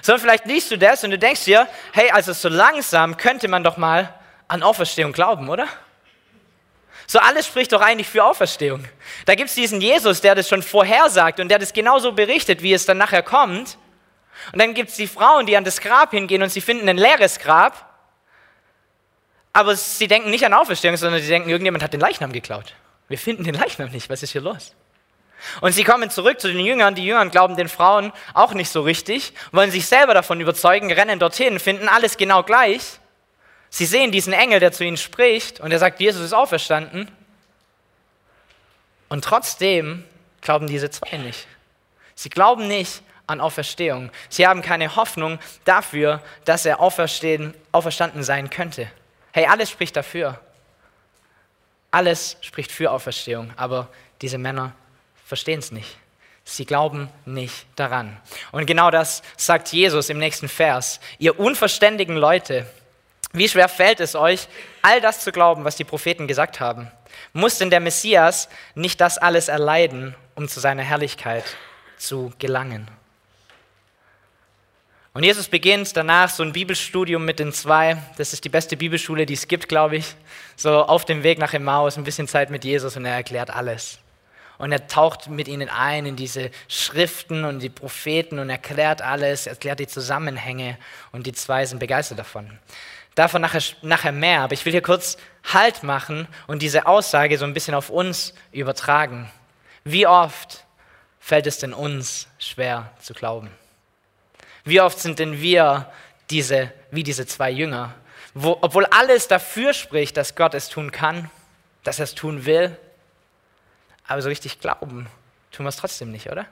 Sondern 0.02 0.20
vielleicht 0.20 0.46
liest 0.46 0.70
du 0.70 0.78
das 0.78 1.04
und 1.04 1.10
du 1.12 1.18
denkst 1.18 1.44
dir, 1.44 1.68
hey, 1.92 2.10
also 2.10 2.32
so 2.32 2.48
langsam 2.48 3.16
könnte 3.16 3.48
man 3.48 3.62
doch 3.62 3.76
mal 3.76 4.12
an 4.48 4.62
Auferstehung 4.62 5.12
glauben, 5.12 5.48
oder? 5.48 5.68
So 7.06 7.18
alles 7.18 7.46
spricht 7.46 7.72
doch 7.72 7.80
eigentlich 7.80 8.08
für 8.08 8.24
Auferstehung. 8.24 8.84
Da 9.26 9.34
gibt 9.34 9.50
es 9.50 9.54
diesen 9.54 9.80
Jesus, 9.80 10.20
der 10.20 10.34
das 10.34 10.48
schon 10.48 10.62
vorhersagt 10.62 11.38
und 11.38 11.48
der 11.48 11.58
das 11.58 11.72
genauso 11.72 12.12
berichtet, 12.12 12.62
wie 12.62 12.72
es 12.72 12.86
dann 12.86 12.98
nachher 12.98 13.22
kommt. 13.22 13.78
Und 14.52 14.60
dann 14.60 14.74
gibt 14.74 14.90
es 14.90 14.96
die 14.96 15.06
Frauen, 15.06 15.46
die 15.46 15.56
an 15.56 15.64
das 15.64 15.80
Grab 15.80 16.10
hingehen 16.10 16.42
und 16.42 16.50
sie 16.50 16.60
finden 16.60 16.88
ein 16.88 16.96
leeres 16.96 17.38
Grab 17.38 17.93
aber 19.54 19.76
sie 19.76 20.08
denken 20.08 20.30
nicht 20.30 20.44
an 20.44 20.52
Auferstehung, 20.52 20.96
sondern 20.96 21.22
sie 21.22 21.28
denken, 21.28 21.48
irgendjemand 21.48 21.82
hat 21.82 21.92
den 21.92 22.00
Leichnam 22.00 22.32
geklaut. 22.32 22.74
Wir 23.08 23.18
finden 23.18 23.44
den 23.44 23.54
Leichnam 23.54 23.90
nicht. 23.90 24.10
Was 24.10 24.22
ist 24.22 24.32
hier 24.32 24.40
los? 24.40 24.74
Und 25.60 25.72
sie 25.72 25.84
kommen 25.84 26.10
zurück 26.10 26.40
zu 26.40 26.48
den 26.48 26.58
Jüngern. 26.58 26.96
Die 26.96 27.06
Jünger 27.06 27.24
glauben 27.26 27.56
den 27.56 27.68
Frauen 27.68 28.12
auch 28.34 28.52
nicht 28.52 28.68
so 28.70 28.82
richtig, 28.82 29.32
wollen 29.52 29.70
sich 29.70 29.86
selber 29.86 30.12
davon 30.12 30.40
überzeugen, 30.40 30.90
rennen 30.92 31.20
dorthin, 31.20 31.60
finden 31.60 31.88
alles 31.88 32.16
genau 32.16 32.42
gleich. 32.42 32.98
Sie 33.70 33.86
sehen 33.86 34.10
diesen 34.10 34.32
Engel, 34.32 34.58
der 34.58 34.72
zu 34.72 34.84
ihnen 34.84 34.96
spricht 34.96 35.60
und 35.60 35.70
der 35.70 35.78
sagt, 35.78 36.00
Jesus 36.00 36.22
ist 36.22 36.32
auferstanden. 36.32 37.08
Und 39.08 39.24
trotzdem 39.24 40.04
glauben 40.40 40.66
diese 40.66 40.90
zwei 40.90 41.16
nicht. 41.18 41.46
Sie 42.16 42.30
glauben 42.30 42.66
nicht 42.66 43.02
an 43.28 43.40
Auferstehung. 43.40 44.10
Sie 44.28 44.48
haben 44.48 44.62
keine 44.62 44.96
Hoffnung 44.96 45.38
dafür, 45.64 46.20
dass 46.44 46.66
er 46.66 46.80
auferstanden 46.80 48.24
sein 48.24 48.50
könnte. 48.50 48.90
Hey, 49.36 49.46
alles 49.46 49.68
spricht 49.68 49.96
dafür. 49.96 50.38
Alles 51.90 52.36
spricht 52.40 52.70
für 52.70 52.92
Auferstehung, 52.92 53.52
aber 53.56 53.88
diese 54.20 54.38
Männer 54.38 54.76
verstehen 55.26 55.58
es 55.58 55.72
nicht. 55.72 55.98
Sie 56.44 56.64
glauben 56.64 57.08
nicht 57.24 57.66
daran. 57.74 58.16
Und 58.52 58.66
genau 58.66 58.92
das 58.92 59.24
sagt 59.36 59.72
Jesus 59.72 60.08
im 60.08 60.18
nächsten 60.18 60.48
Vers. 60.48 61.00
Ihr 61.18 61.40
unverständigen 61.40 62.14
Leute, 62.14 62.64
wie 63.32 63.48
schwer 63.48 63.68
fällt 63.68 63.98
es 63.98 64.14
euch, 64.14 64.46
all 64.82 65.00
das 65.00 65.24
zu 65.24 65.32
glauben, 65.32 65.64
was 65.64 65.74
die 65.74 65.82
Propheten 65.82 66.28
gesagt 66.28 66.60
haben? 66.60 66.88
Muss 67.32 67.58
denn 67.58 67.70
der 67.70 67.80
Messias 67.80 68.48
nicht 68.76 69.00
das 69.00 69.18
alles 69.18 69.48
erleiden, 69.48 70.14
um 70.36 70.46
zu 70.46 70.60
seiner 70.60 70.84
Herrlichkeit 70.84 71.44
zu 71.98 72.32
gelangen? 72.38 72.88
Und 75.16 75.22
Jesus 75.22 75.46
beginnt 75.46 75.96
danach 75.96 76.28
so 76.28 76.42
ein 76.42 76.52
Bibelstudium 76.52 77.24
mit 77.24 77.38
den 77.38 77.52
zwei. 77.52 77.96
Das 78.18 78.32
ist 78.32 78.44
die 78.44 78.48
beste 78.48 78.76
Bibelschule, 78.76 79.26
die 79.26 79.34
es 79.34 79.46
gibt, 79.46 79.68
glaube 79.68 79.94
ich. 79.94 80.16
So 80.56 80.82
auf 80.82 81.04
dem 81.04 81.22
Weg 81.22 81.38
nach 81.38 81.54
Emmaus, 81.54 81.96
ein 81.96 82.02
bisschen 82.02 82.26
Zeit 82.26 82.50
mit 82.50 82.64
Jesus 82.64 82.96
und 82.96 83.04
er 83.04 83.14
erklärt 83.14 83.48
alles. 83.50 84.00
Und 84.58 84.72
er 84.72 84.88
taucht 84.88 85.28
mit 85.28 85.46
ihnen 85.46 85.68
ein 85.68 86.04
in 86.04 86.16
diese 86.16 86.50
Schriften 86.66 87.44
und 87.44 87.60
die 87.60 87.68
Propheten 87.68 88.40
und 88.40 88.50
erklärt 88.50 89.02
alles, 89.02 89.46
erklärt 89.46 89.78
die 89.78 89.86
Zusammenhänge 89.86 90.78
und 91.12 91.28
die 91.28 91.32
zwei 91.32 91.64
sind 91.64 91.78
begeistert 91.78 92.18
davon. 92.18 92.58
Davon 93.14 93.40
nachher, 93.40 93.62
nachher 93.82 94.10
mehr, 94.10 94.40
aber 94.40 94.54
ich 94.54 94.64
will 94.64 94.72
hier 94.72 94.82
kurz 94.82 95.16
Halt 95.52 95.84
machen 95.84 96.26
und 96.48 96.60
diese 96.60 96.86
Aussage 96.86 97.38
so 97.38 97.44
ein 97.44 97.54
bisschen 97.54 97.76
auf 97.76 97.88
uns 97.88 98.34
übertragen. 98.50 99.30
Wie 99.84 100.08
oft 100.08 100.64
fällt 101.20 101.46
es 101.46 101.58
denn 101.58 101.72
uns 101.72 102.26
schwer 102.38 102.90
zu 102.98 103.14
glauben? 103.14 103.50
Wie 104.64 104.80
oft 104.80 104.98
sind 104.98 105.18
denn 105.18 105.40
wir 105.40 105.92
diese, 106.30 106.72
wie 106.90 107.02
diese 107.02 107.26
zwei 107.26 107.50
Jünger, 107.50 107.94
wo, 108.32 108.58
obwohl 108.60 108.86
alles 108.86 109.28
dafür 109.28 109.74
spricht, 109.74 110.16
dass 110.16 110.34
Gott 110.34 110.54
es 110.54 110.68
tun 110.68 110.90
kann, 110.90 111.30
dass 111.84 111.98
er 111.98 112.04
es 112.04 112.14
tun 112.14 112.46
will, 112.46 112.76
aber 114.06 114.22
so 114.22 114.28
richtig 114.28 114.60
glauben 114.60 115.06
tun 115.52 115.64
wir 115.64 115.68
es 115.68 115.76
trotzdem 115.76 116.10
nicht, 116.10 116.30
oder? 116.30 116.46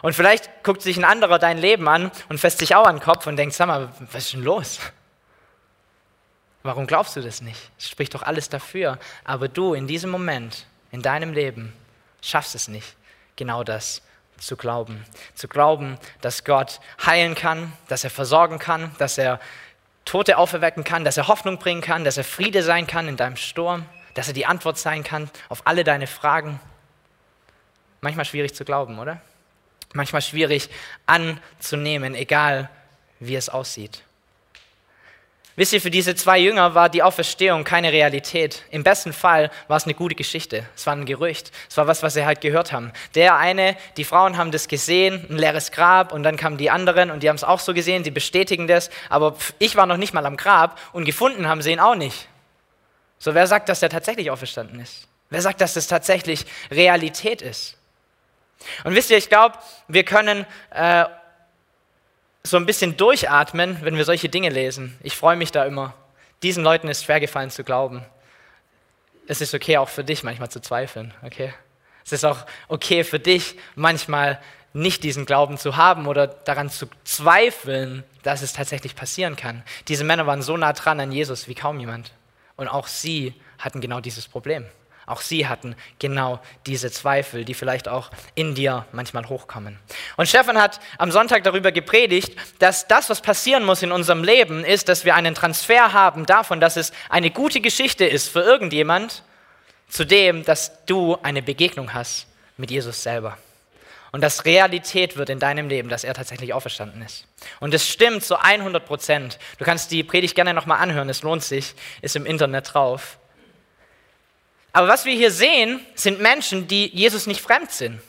Und 0.00 0.14
vielleicht 0.14 0.62
guckt 0.62 0.82
sich 0.82 0.96
ein 0.96 1.04
anderer 1.04 1.38
dein 1.38 1.58
Leben 1.58 1.88
an 1.88 2.10
und 2.28 2.38
fässt 2.38 2.58
sich 2.58 2.74
auch 2.74 2.86
an 2.86 2.96
den 2.96 3.02
Kopf 3.02 3.26
und 3.26 3.36
denkt, 3.36 3.54
sag 3.54 3.66
mal, 3.66 3.92
was 4.12 4.24
ist 4.24 4.32
denn 4.32 4.42
los? 4.42 4.78
Warum 6.64 6.86
glaubst 6.86 7.16
du 7.16 7.20
das 7.20 7.40
nicht? 7.40 7.70
Es 7.78 7.88
spricht 7.88 8.14
doch 8.14 8.22
alles 8.22 8.48
dafür. 8.48 8.98
Aber 9.24 9.48
du 9.48 9.74
in 9.74 9.86
diesem 9.86 10.10
Moment, 10.10 10.66
in 10.90 11.02
deinem 11.02 11.32
Leben, 11.32 11.72
schaffst 12.20 12.54
es 12.54 12.68
nicht, 12.68 12.96
genau 13.36 13.64
das 13.64 14.02
zu 14.42 14.56
glauben. 14.56 15.04
Zu 15.34 15.46
glauben, 15.46 15.98
dass 16.20 16.44
Gott 16.44 16.80
heilen 17.04 17.34
kann, 17.34 17.72
dass 17.88 18.04
er 18.04 18.10
versorgen 18.10 18.58
kann, 18.58 18.94
dass 18.98 19.16
er 19.16 19.40
Tote 20.04 20.36
auferwecken 20.36 20.82
kann, 20.82 21.04
dass 21.04 21.16
er 21.16 21.28
Hoffnung 21.28 21.58
bringen 21.58 21.80
kann, 21.80 22.04
dass 22.04 22.16
er 22.16 22.24
Friede 22.24 22.62
sein 22.62 22.88
kann 22.88 23.06
in 23.06 23.16
deinem 23.16 23.36
Sturm, 23.36 23.86
dass 24.14 24.26
er 24.26 24.34
die 24.34 24.46
Antwort 24.46 24.78
sein 24.78 25.04
kann 25.04 25.30
auf 25.48 25.66
alle 25.66 25.84
deine 25.84 26.08
Fragen. 26.08 26.60
Manchmal 28.00 28.24
schwierig 28.24 28.54
zu 28.54 28.64
glauben, 28.64 28.98
oder? 28.98 29.20
Manchmal 29.94 30.22
schwierig 30.22 30.70
anzunehmen, 31.06 32.16
egal 32.16 32.68
wie 33.20 33.36
es 33.36 33.48
aussieht. 33.48 34.02
Wisst 35.54 35.74
ihr, 35.74 35.82
für 35.82 35.90
diese 35.90 36.14
zwei 36.14 36.38
Jünger 36.38 36.74
war 36.74 36.88
die 36.88 37.02
Auferstehung 37.02 37.64
keine 37.64 37.92
Realität. 37.92 38.62
Im 38.70 38.82
besten 38.82 39.12
Fall 39.12 39.50
war 39.68 39.76
es 39.76 39.84
eine 39.84 39.92
gute 39.92 40.14
Geschichte. 40.14 40.66
Es 40.74 40.86
war 40.86 40.94
ein 40.94 41.04
Gerücht. 41.04 41.52
Es 41.68 41.76
war 41.76 41.86
was, 41.86 42.02
was 42.02 42.14
sie 42.14 42.24
halt 42.24 42.40
gehört 42.40 42.72
haben. 42.72 42.90
Der 43.14 43.36
eine, 43.36 43.76
die 43.98 44.04
Frauen 44.04 44.38
haben 44.38 44.50
das 44.50 44.66
gesehen, 44.66 45.26
ein 45.28 45.36
leeres 45.36 45.70
Grab, 45.70 46.12
und 46.12 46.22
dann 46.22 46.38
kamen 46.38 46.56
die 46.56 46.70
anderen 46.70 47.10
und 47.10 47.22
die 47.22 47.28
haben 47.28 47.36
es 47.36 47.44
auch 47.44 47.60
so 47.60 47.74
gesehen, 47.74 48.02
sie 48.02 48.10
bestätigen 48.10 48.66
das. 48.66 48.88
Aber 49.10 49.36
ich 49.58 49.76
war 49.76 49.84
noch 49.84 49.98
nicht 49.98 50.14
mal 50.14 50.24
am 50.24 50.38
Grab 50.38 50.80
und 50.94 51.04
gefunden 51.04 51.46
haben 51.46 51.60
sie 51.60 51.72
ihn 51.72 51.80
auch 51.80 51.96
nicht. 51.96 52.28
So, 53.18 53.34
wer 53.34 53.46
sagt, 53.46 53.68
dass 53.68 53.82
er 53.82 53.90
tatsächlich 53.90 54.30
auferstanden 54.30 54.80
ist? 54.80 55.06
Wer 55.28 55.42
sagt, 55.42 55.60
dass 55.60 55.74
das 55.74 55.86
tatsächlich 55.86 56.46
Realität 56.70 57.42
ist? 57.42 57.76
Und 58.84 58.94
wisst 58.94 59.10
ihr, 59.10 59.18
ich 59.18 59.28
glaube, 59.28 59.58
wir 59.88 60.04
können 60.04 60.46
äh, 60.70 61.04
so 62.44 62.56
ein 62.56 62.66
bisschen 62.66 62.96
durchatmen, 62.96 63.78
wenn 63.82 63.96
wir 63.96 64.04
solche 64.04 64.28
Dinge 64.28 64.48
lesen. 64.48 64.96
Ich 65.02 65.16
freue 65.16 65.36
mich 65.36 65.52
da 65.52 65.64
immer. 65.64 65.94
Diesen 66.42 66.64
Leuten 66.64 66.88
ist 66.88 67.04
schwer 67.04 67.20
gefallen 67.20 67.50
zu 67.50 67.62
glauben. 67.62 68.04
Es 69.28 69.40
ist 69.40 69.54
okay 69.54 69.78
auch 69.78 69.88
für 69.88 70.02
dich 70.02 70.24
manchmal 70.24 70.50
zu 70.50 70.60
zweifeln, 70.60 71.14
okay? 71.24 71.54
Es 72.04 72.12
ist 72.12 72.24
auch 72.24 72.44
okay 72.68 73.04
für 73.04 73.20
dich 73.20 73.56
manchmal 73.76 74.40
nicht 74.72 75.04
diesen 75.04 75.26
Glauben 75.26 75.58
zu 75.58 75.76
haben 75.76 76.06
oder 76.06 76.26
daran 76.26 76.70
zu 76.70 76.86
zweifeln, 77.04 78.04
dass 78.22 78.42
es 78.42 78.52
tatsächlich 78.52 78.96
passieren 78.96 79.36
kann. 79.36 79.62
Diese 79.88 80.02
Männer 80.02 80.26
waren 80.26 80.42
so 80.42 80.56
nah 80.56 80.72
dran 80.72 80.98
an 80.98 81.12
Jesus 81.12 81.46
wie 81.46 81.54
kaum 81.54 81.78
jemand. 81.78 82.12
Und 82.56 82.68
auch 82.68 82.86
sie 82.86 83.34
hatten 83.58 83.80
genau 83.80 84.00
dieses 84.00 84.26
Problem. 84.26 84.66
Auch 85.12 85.20
sie 85.20 85.46
hatten 85.46 85.76
genau 85.98 86.40
diese 86.64 86.90
Zweifel, 86.90 87.44
die 87.44 87.52
vielleicht 87.52 87.86
auch 87.86 88.10
in 88.34 88.54
dir 88.54 88.86
manchmal 88.92 89.28
hochkommen. 89.28 89.78
Und 90.16 90.26
Stefan 90.26 90.56
hat 90.56 90.80
am 90.96 91.10
Sonntag 91.10 91.44
darüber 91.44 91.70
gepredigt, 91.70 92.34
dass 92.60 92.88
das, 92.88 93.10
was 93.10 93.20
passieren 93.20 93.62
muss 93.62 93.82
in 93.82 93.92
unserem 93.92 94.24
Leben, 94.24 94.64
ist, 94.64 94.88
dass 94.88 95.04
wir 95.04 95.14
einen 95.14 95.34
Transfer 95.34 95.92
haben 95.92 96.24
davon, 96.24 96.60
dass 96.60 96.78
es 96.78 96.92
eine 97.10 97.30
gute 97.30 97.60
Geschichte 97.60 98.06
ist 98.06 98.28
für 98.28 98.40
irgendjemand, 98.40 99.22
zu 99.90 100.06
dem, 100.06 100.46
dass 100.46 100.86
du 100.86 101.18
eine 101.22 101.42
Begegnung 101.42 101.92
hast 101.92 102.26
mit 102.56 102.70
Jesus 102.70 103.02
selber. 103.02 103.36
Und 104.12 104.22
dass 104.22 104.46
Realität 104.46 105.18
wird 105.18 105.28
in 105.28 105.40
deinem 105.40 105.68
Leben, 105.68 105.90
dass 105.90 106.04
er 106.04 106.14
tatsächlich 106.14 106.54
auferstanden 106.54 107.02
ist. 107.02 107.26
Und 107.60 107.74
es 107.74 107.86
stimmt 107.86 108.24
zu 108.24 108.42
100 108.42 108.86
Prozent. 108.86 109.38
Du 109.58 109.66
kannst 109.66 109.90
die 109.90 110.04
Predigt 110.04 110.34
gerne 110.34 110.54
nochmal 110.54 110.78
anhören, 110.78 111.10
es 111.10 111.20
lohnt 111.20 111.42
sich, 111.42 111.74
ist 112.00 112.16
im 112.16 112.24
Internet 112.24 112.72
drauf. 112.72 113.18
Aber 114.72 114.88
was 114.88 115.04
wir 115.04 115.14
hier 115.14 115.30
sehen, 115.30 115.80
sind 115.94 116.20
Menschen, 116.20 116.66
die 116.66 116.86
Jesus 116.86 117.26
nicht 117.26 117.40
fremd 117.40 117.70
sind. 117.70 118.00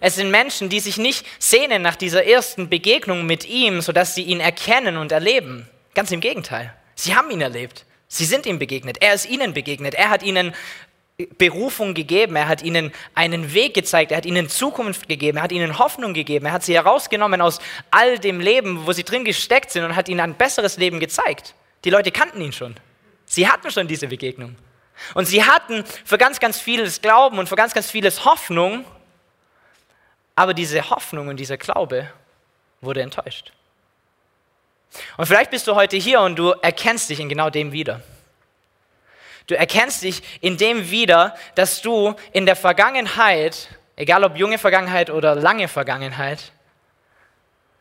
Es 0.00 0.14
sind 0.14 0.30
Menschen, 0.30 0.68
die 0.68 0.80
sich 0.80 0.96
nicht 0.96 1.26
sehnen 1.38 1.82
nach 1.82 1.96
dieser 1.96 2.24
ersten 2.24 2.68
Begegnung 2.68 3.26
mit 3.26 3.48
ihm, 3.48 3.80
sodass 3.80 4.14
sie 4.14 4.22
ihn 4.22 4.40
erkennen 4.40 4.96
und 4.96 5.12
erleben. 5.12 5.68
Ganz 5.94 6.10
im 6.12 6.20
Gegenteil. 6.20 6.72
Sie 6.94 7.14
haben 7.14 7.30
ihn 7.30 7.40
erlebt. 7.40 7.84
Sie 8.06 8.24
sind 8.24 8.46
ihm 8.46 8.58
begegnet. 8.58 8.98
Er 9.00 9.14
ist 9.14 9.28
ihnen 9.28 9.52
begegnet. 9.52 9.94
Er 9.94 10.10
hat 10.10 10.22
ihnen 10.22 10.54
Berufung 11.36 11.94
gegeben. 11.94 12.36
Er 12.36 12.48
hat 12.48 12.62
ihnen 12.62 12.92
einen 13.14 13.52
Weg 13.52 13.74
gezeigt. 13.74 14.12
Er 14.12 14.18
hat 14.18 14.26
ihnen 14.26 14.48
Zukunft 14.48 15.08
gegeben. 15.08 15.38
Er 15.38 15.42
hat 15.42 15.52
ihnen 15.52 15.78
Hoffnung 15.78 16.14
gegeben. 16.14 16.46
Er 16.46 16.52
hat 16.52 16.62
sie 16.62 16.74
herausgenommen 16.74 17.40
aus 17.40 17.58
all 17.90 18.18
dem 18.18 18.40
Leben, 18.40 18.86
wo 18.86 18.92
sie 18.92 19.04
drin 19.04 19.24
gesteckt 19.24 19.72
sind 19.72 19.84
und 19.84 19.96
hat 19.96 20.08
ihnen 20.08 20.20
ein 20.20 20.34
besseres 20.34 20.76
Leben 20.76 21.00
gezeigt. 21.00 21.54
Die 21.84 21.90
Leute 21.90 22.12
kannten 22.12 22.40
ihn 22.40 22.52
schon. 22.52 22.76
Sie 23.26 23.48
hatten 23.48 23.70
schon 23.70 23.88
diese 23.88 24.06
Begegnung. 24.06 24.54
Und 25.14 25.26
sie 25.26 25.44
hatten 25.44 25.84
für 26.04 26.18
ganz, 26.18 26.40
ganz 26.40 26.60
vieles 26.60 27.00
Glauben 27.00 27.38
und 27.38 27.48
für 27.48 27.56
ganz, 27.56 27.74
ganz 27.74 27.90
vieles 27.90 28.24
Hoffnung, 28.24 28.84
aber 30.34 30.54
diese 30.54 30.90
Hoffnung 30.90 31.28
und 31.28 31.36
dieser 31.36 31.56
Glaube 31.56 32.10
wurde 32.80 33.02
enttäuscht. 33.02 33.52
Und 35.16 35.26
vielleicht 35.26 35.50
bist 35.50 35.66
du 35.66 35.74
heute 35.74 35.96
hier 35.96 36.20
und 36.20 36.36
du 36.36 36.50
erkennst 36.50 37.10
dich 37.10 37.20
in 37.20 37.28
genau 37.28 37.50
dem 37.50 37.72
wieder. 37.72 38.00
Du 39.46 39.56
erkennst 39.56 40.02
dich 40.02 40.22
in 40.42 40.56
dem 40.56 40.90
wieder, 40.90 41.34
dass 41.54 41.80
du 41.82 42.14
in 42.32 42.46
der 42.46 42.56
Vergangenheit, 42.56 43.68
egal 43.96 44.24
ob 44.24 44.36
junge 44.36 44.58
Vergangenheit 44.58 45.10
oder 45.10 45.34
lange 45.34 45.68
Vergangenheit, 45.68 46.52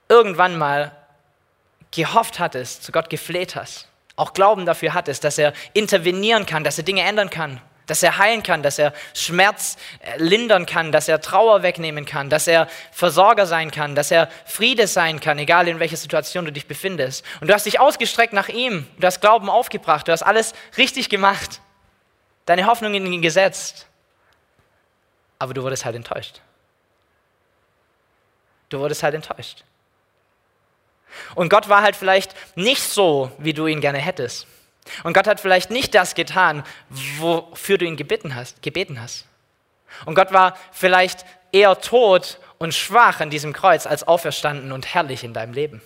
irgendwann 0.09 0.57
mal 0.57 0.95
gehofft 1.91 2.39
hattest, 2.39 2.83
zu 2.83 2.91
Gott 2.91 3.09
gefleht 3.09 3.55
hast 3.55 3.87
auch 4.17 4.33
Glauben 4.33 4.65
dafür 4.65 4.93
hattest, 4.93 5.23
dass 5.23 5.37
er 5.37 5.53
intervenieren 5.73 6.45
kann, 6.45 6.65
dass 6.65 6.77
er 6.77 6.83
Dinge 6.83 7.03
ändern 7.03 7.29
kann, 7.29 7.61
dass 7.85 8.03
er 8.03 8.17
heilen 8.17 8.43
kann, 8.43 8.63
dass 8.63 8.77
er 8.79 8.93
Schmerz 9.13 9.77
äh, 9.99 10.17
lindern 10.17 10.65
kann, 10.65 10.91
dass 10.91 11.07
er 11.07 11.21
Trauer 11.21 11.63
wegnehmen 11.63 12.03
kann, 12.05 12.29
dass 12.29 12.47
er 12.47 12.67
Versorger 12.91 13.45
sein 13.45 13.71
kann, 13.71 13.95
dass 13.95 14.11
er 14.11 14.29
Friede 14.45 14.87
sein 14.87 15.21
kann, 15.21 15.39
egal 15.39 15.67
in 15.67 15.79
welcher 15.79 15.95
Situation 15.95 16.45
du 16.45 16.51
dich 16.51 16.67
befindest. 16.67 17.23
Und 17.39 17.47
du 17.47 17.53
hast 17.53 17.65
dich 17.65 17.79
ausgestreckt 17.79 18.33
nach 18.33 18.49
ihm, 18.49 18.85
du 18.97 19.07
hast 19.07 19.21
Glauben 19.21 19.49
aufgebracht, 19.49 20.07
du 20.07 20.11
hast 20.11 20.23
alles 20.23 20.53
richtig 20.77 21.09
gemacht, 21.09 21.61
deine 22.45 22.65
Hoffnung 22.65 22.93
in 22.95 23.05
ihn 23.05 23.21
gesetzt. 23.21 23.87
Aber 25.39 25.53
du 25.53 25.61
wurdest 25.61 25.85
halt 25.85 25.95
enttäuscht. 25.95 26.41
Du 28.69 28.79
wurdest 28.79 29.03
halt 29.03 29.13
enttäuscht. 29.13 29.63
Und 31.35 31.49
Gott 31.49 31.69
war 31.69 31.81
halt 31.81 31.95
vielleicht 31.95 32.35
nicht 32.55 32.83
so, 32.83 33.31
wie 33.37 33.53
du 33.53 33.67
ihn 33.67 33.81
gerne 33.81 33.97
hättest. 33.97 34.47
Und 35.03 35.13
Gott 35.13 35.27
hat 35.27 35.39
vielleicht 35.39 35.69
nicht 35.69 35.95
das 35.95 36.15
getan, 36.15 36.63
wofür 36.89 37.77
du 37.77 37.85
ihn 37.85 37.97
gebeten 37.97 38.35
hast, 38.35 38.61
gebeten 38.61 39.01
hast. 39.01 39.25
Und 40.05 40.15
Gott 40.15 40.31
war 40.31 40.57
vielleicht 40.71 41.25
eher 41.51 41.79
tot 41.79 42.39
und 42.57 42.73
schwach 42.73 43.19
an 43.19 43.29
diesem 43.29 43.53
Kreuz 43.53 43.85
als 43.85 44.07
auferstanden 44.07 44.71
und 44.71 44.93
herrlich 44.93 45.23
in 45.23 45.33
deinem 45.33 45.53
Leben. 45.53 45.81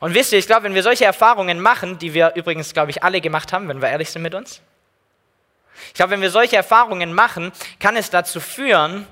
Und 0.00 0.14
wisst 0.14 0.32
ihr, 0.32 0.38
ich 0.38 0.46
glaube, 0.46 0.64
wenn 0.64 0.74
wir 0.74 0.82
solche 0.82 1.04
Erfahrungen 1.04 1.60
machen, 1.60 1.98
die 1.98 2.14
wir 2.14 2.34
übrigens, 2.34 2.72
glaube 2.72 2.90
ich, 2.90 3.02
alle 3.02 3.20
gemacht 3.20 3.52
haben, 3.52 3.68
wenn 3.68 3.82
wir 3.82 3.88
ehrlich 3.88 4.10
sind 4.10 4.22
mit 4.22 4.34
uns, 4.34 4.60
ich 5.88 5.94
glaube, 5.94 6.12
wenn 6.12 6.20
wir 6.20 6.30
solche 6.30 6.56
Erfahrungen 6.56 7.12
machen, 7.12 7.50
kann 7.80 7.96
es 7.96 8.10
dazu 8.10 8.40
führen, 8.40 9.06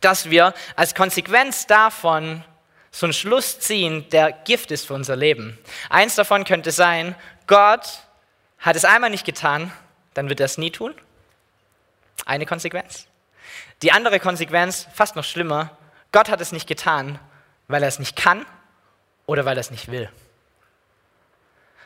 dass 0.00 0.30
wir 0.30 0.54
als 0.74 0.94
Konsequenz 0.94 1.66
davon 1.66 2.44
so 2.96 3.04
einen 3.04 3.12
Schluss 3.12 3.60
ziehen, 3.60 4.08
der 4.08 4.32
Gift 4.32 4.70
ist 4.70 4.86
für 4.86 4.94
unser 4.94 5.16
Leben. 5.16 5.58
Eins 5.90 6.14
davon 6.14 6.44
könnte 6.44 6.70
sein, 6.70 7.14
Gott 7.46 7.86
hat 8.58 8.74
es 8.74 8.86
einmal 8.86 9.10
nicht 9.10 9.26
getan, 9.26 9.70
dann 10.14 10.30
wird 10.30 10.40
er 10.40 10.46
es 10.46 10.56
nie 10.56 10.70
tun. 10.70 10.94
Eine 12.24 12.46
Konsequenz. 12.46 13.06
Die 13.82 13.92
andere 13.92 14.18
Konsequenz, 14.18 14.88
fast 14.94 15.14
noch 15.14 15.24
schlimmer, 15.24 15.76
Gott 16.10 16.30
hat 16.30 16.40
es 16.40 16.52
nicht 16.52 16.66
getan, 16.66 17.18
weil 17.68 17.82
er 17.82 17.88
es 17.88 17.98
nicht 17.98 18.16
kann 18.16 18.46
oder 19.26 19.44
weil 19.44 19.58
er 19.58 19.60
es 19.60 19.70
nicht 19.70 19.90
will. 19.90 20.08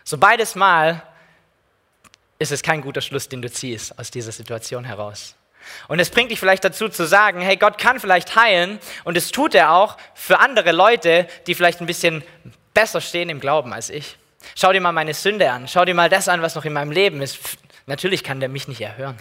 So 0.04 0.16
beides 0.16 0.54
Mal 0.54 1.02
ist 2.38 2.52
es 2.52 2.62
kein 2.62 2.82
guter 2.82 3.00
Schluss, 3.00 3.28
den 3.28 3.42
du 3.42 3.50
ziehst 3.50 3.98
aus 3.98 4.12
dieser 4.12 4.30
Situation 4.30 4.84
heraus. 4.84 5.34
Und 5.88 5.98
es 5.98 6.10
bringt 6.10 6.30
dich 6.30 6.40
vielleicht 6.40 6.64
dazu 6.64 6.88
zu 6.88 7.06
sagen, 7.06 7.40
hey, 7.40 7.56
Gott 7.56 7.78
kann 7.78 8.00
vielleicht 8.00 8.36
heilen 8.36 8.78
und 9.04 9.16
es 9.16 9.30
tut 9.30 9.54
er 9.54 9.72
auch 9.72 9.96
für 10.14 10.40
andere 10.40 10.72
Leute, 10.72 11.28
die 11.46 11.54
vielleicht 11.54 11.80
ein 11.80 11.86
bisschen 11.86 12.22
besser 12.74 13.00
stehen 13.00 13.28
im 13.28 13.40
Glauben 13.40 13.72
als 13.72 13.90
ich. 13.90 14.16
Schau 14.54 14.72
dir 14.72 14.80
mal 14.80 14.92
meine 14.92 15.14
Sünde 15.14 15.50
an, 15.50 15.68
schau 15.68 15.84
dir 15.84 15.94
mal 15.94 16.08
das 16.08 16.28
an, 16.28 16.42
was 16.42 16.54
noch 16.54 16.64
in 16.64 16.72
meinem 16.72 16.90
Leben 16.90 17.20
ist. 17.20 17.38
Natürlich 17.86 18.24
kann 18.24 18.40
der 18.40 18.48
mich 18.48 18.68
nicht 18.68 18.80
erhören. 18.80 19.16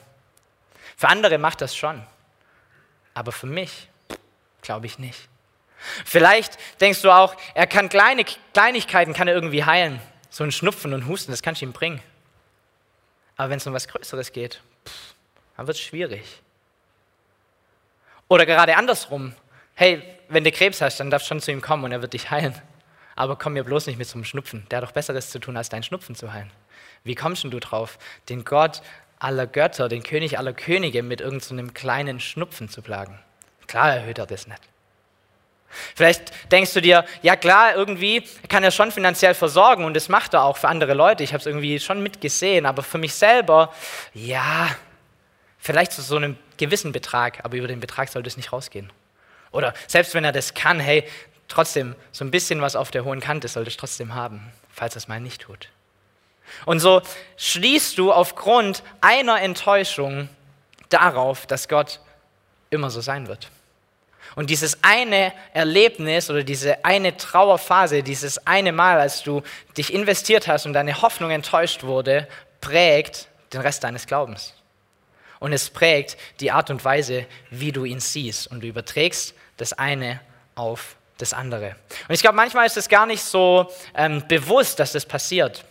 Für 0.95 1.09
andere 1.09 1.37
macht 1.37 1.61
das 1.61 1.75
schon. 1.75 2.03
Aber 3.13 3.31
für 3.31 3.47
mich 3.47 3.89
glaube 4.61 4.85
ich 4.85 4.99
nicht. 4.99 5.27
Vielleicht 6.05 6.57
denkst 6.81 7.01
du 7.01 7.11
auch, 7.11 7.35
er 7.53 7.67
kann 7.67 7.89
kleine 7.89 8.25
Kleinigkeiten 8.53 9.13
kann 9.13 9.27
er 9.27 9.33
irgendwie 9.33 9.63
heilen. 9.63 10.01
So 10.29 10.43
ein 10.43 10.51
Schnupfen 10.51 10.93
und 10.93 11.07
Husten, 11.07 11.31
das 11.31 11.41
kannst 11.41 11.61
du 11.61 11.65
ihm 11.65 11.73
bringen. 11.73 12.01
Aber 13.37 13.49
wenn 13.49 13.57
es 13.57 13.65
um 13.65 13.73
was 13.73 13.87
Größeres 13.87 14.33
geht, 14.33 14.61
pff, 14.85 15.15
dann 15.59 15.67
wird 15.67 15.75
es 15.75 15.83
schwierig. 15.83 16.23
Oder 18.29 18.45
gerade 18.45 18.77
andersrum. 18.77 19.33
Hey, 19.75 20.01
wenn 20.29 20.45
du 20.45 20.53
Krebs 20.53 20.79
hast, 20.81 21.01
dann 21.01 21.09
darfst 21.09 21.27
du 21.27 21.29
schon 21.29 21.41
zu 21.41 21.51
ihm 21.51 21.59
kommen 21.59 21.83
und 21.83 21.91
er 21.91 22.01
wird 22.01 22.13
dich 22.13 22.31
heilen. 22.31 22.55
Aber 23.17 23.35
komm 23.35 23.53
mir 23.53 23.65
bloß 23.65 23.87
nicht 23.87 23.99
mit 23.99 24.09
einem 24.13 24.23
Schnupfen. 24.23 24.65
Der 24.71 24.77
hat 24.77 24.87
doch 24.87 24.93
Besseres 24.93 25.31
zu 25.31 25.39
tun, 25.39 25.57
als 25.57 25.67
deinen 25.67 25.83
Schnupfen 25.83 26.15
zu 26.15 26.31
heilen. 26.31 26.49
Wie 27.03 27.13
kommst 27.13 27.43
du 27.43 27.49
drauf, 27.59 27.99
den 28.29 28.45
Gott 28.45 28.81
aller 29.19 29.47
Götter, 29.47 29.89
den 29.89 30.01
König 30.01 30.37
aller 30.37 30.53
Könige 30.53 31.03
mit 31.03 31.19
irgendeinem 31.19 31.67
so 31.67 31.73
kleinen 31.73 32.21
Schnupfen 32.21 32.69
zu 32.69 32.81
plagen? 32.81 33.19
Klar 33.67 33.95
erhöht 33.95 34.17
er 34.17 34.27
das 34.27 34.47
nicht. 34.47 34.61
Vielleicht 35.93 36.51
denkst 36.53 36.73
du 36.73 36.79
dir, 36.79 37.03
ja 37.21 37.35
klar, 37.35 37.75
irgendwie 37.75 38.23
kann 38.47 38.63
er 38.63 38.71
schon 38.71 38.93
finanziell 38.93 39.33
versorgen 39.33 39.83
und 39.83 39.93
das 39.93 40.07
macht 40.07 40.33
er 40.33 40.43
auch 40.43 40.55
für 40.55 40.69
andere 40.69 40.93
Leute. 40.93 41.21
Ich 41.25 41.33
habe 41.33 41.41
es 41.41 41.45
irgendwie 41.45 41.81
schon 41.81 42.01
mitgesehen, 42.01 42.65
aber 42.65 42.81
für 42.81 42.97
mich 42.97 43.13
selber, 43.13 43.73
ja, 44.13 44.69
vielleicht 45.59 45.91
zu 45.91 46.01
so 46.01 46.15
einem 46.15 46.37
gewissen 46.57 46.91
Betrag, 46.91 47.43
aber 47.43 47.57
über 47.57 47.67
den 47.67 47.79
Betrag 47.79 48.09
sollte 48.09 48.27
es 48.27 48.37
nicht 48.37 48.51
rausgehen. 48.51 48.91
Oder 49.51 49.73
selbst 49.87 50.13
wenn 50.13 50.23
er 50.23 50.31
das 50.31 50.53
kann, 50.53 50.79
hey, 50.79 51.03
trotzdem, 51.47 51.95
so 52.11 52.23
ein 52.23 52.31
bisschen 52.31 52.61
was 52.61 52.75
auf 52.75 52.91
der 52.91 53.03
hohen 53.03 53.19
Kante 53.19 53.47
sollte 53.47 53.69
ich 53.69 53.77
trotzdem 53.77 54.15
haben, 54.15 54.51
falls 54.69 54.95
er 54.95 54.97
es 54.97 55.07
mal 55.07 55.19
nicht 55.19 55.41
tut. 55.41 55.69
Und 56.65 56.79
so 56.79 57.01
schließt 57.37 57.97
du 57.97 58.11
aufgrund 58.11 58.83
einer 59.01 59.41
Enttäuschung 59.41 60.29
darauf, 60.89 61.45
dass 61.45 61.67
Gott 61.67 61.99
immer 62.69 62.89
so 62.89 63.01
sein 63.01 63.27
wird. 63.27 63.49
Und 64.35 64.49
dieses 64.49 64.83
eine 64.83 65.33
Erlebnis 65.53 66.29
oder 66.29 66.43
diese 66.43 66.85
eine 66.85 67.17
Trauerphase, 67.17 68.03
dieses 68.03 68.45
eine 68.45 68.71
Mal, 68.71 68.99
als 68.99 69.23
du 69.23 69.41
dich 69.77 69.93
investiert 69.93 70.47
hast 70.47 70.65
und 70.65 70.73
deine 70.73 71.01
Hoffnung 71.01 71.31
enttäuscht 71.31 71.83
wurde, 71.83 72.27
prägt 72.61 73.27
den 73.53 73.61
Rest 73.61 73.83
deines 73.83 74.05
Glaubens. 74.05 74.53
Und 75.39 75.53
es 75.53 75.69
prägt 75.69 76.17
die 76.39 76.51
Art 76.51 76.69
und 76.69 76.83
Weise, 76.83 77.25
wie 77.49 77.71
du 77.71 77.85
ihn 77.85 77.99
siehst. 77.99 78.47
Und 78.47 78.61
du 78.61 78.67
überträgst 78.67 79.33
das 79.57 79.73
eine 79.73 80.19
auf 80.55 80.95
das 81.17 81.33
andere. 81.33 81.75
Und 82.07 82.15
ich 82.15 82.21
glaube, 82.21 82.35
manchmal 82.35 82.65
ist 82.65 82.77
es 82.77 82.89
gar 82.89 83.05
nicht 83.05 83.23
so 83.23 83.71
ähm, 83.95 84.23
bewusst, 84.27 84.79
dass 84.79 84.91
das 84.91 85.05
passiert. 85.05 85.63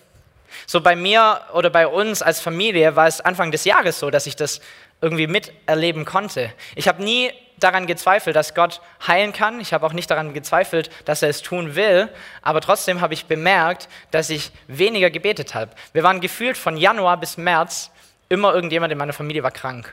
So 0.67 0.81
bei 0.81 0.97
mir 0.97 1.41
oder 1.53 1.71
bei 1.71 1.87
uns 1.87 2.23
als 2.23 2.41
Familie 2.41 2.97
war 2.97 3.07
es 3.07 3.21
Anfang 3.21 3.51
des 3.51 3.65
Jahres 3.65 3.99
so, 3.99 4.11
dass 4.11 4.27
ich 4.27 4.37
das 4.37 4.61
irgendwie 5.01 5.27
miterleben 5.27 6.05
konnte. 6.05 6.53
Ich 6.75 6.89
habe 6.89 7.03
nie 7.03 7.33
daran 7.59 7.87
gezweifelt, 7.87 8.37
dass 8.37 8.55
Gott 8.55 8.81
heilen 9.07 9.33
kann. 9.33 9.61
Ich 9.61 9.73
habe 9.73 9.85
auch 9.87 9.93
nicht 9.93 10.11
daran 10.11 10.33
gezweifelt, 10.33 10.91
dass 11.05 11.23
er 11.23 11.29
es 11.29 11.43
tun 11.43 11.75
will. 11.75 12.09
Aber 12.43 12.61
trotzdem 12.61 13.01
habe 13.01 13.15
ich 13.15 13.27
bemerkt, 13.27 13.89
dass 14.11 14.31
ich 14.31 14.53
weniger 14.67 15.11
gebetet 15.11 15.55
habe. 15.55 15.73
Wir 15.93 16.03
waren 16.03 16.21
gefühlt 16.21 16.57
von 16.57 16.77
Januar 16.77 17.19
bis 17.19 17.37
März 17.37 17.91
immer 18.29 18.55
irgendjemand 18.55 18.93
in 18.93 18.99
meiner 18.99 19.13
Familie 19.13 19.43
war 19.43 19.51
krank. 19.51 19.93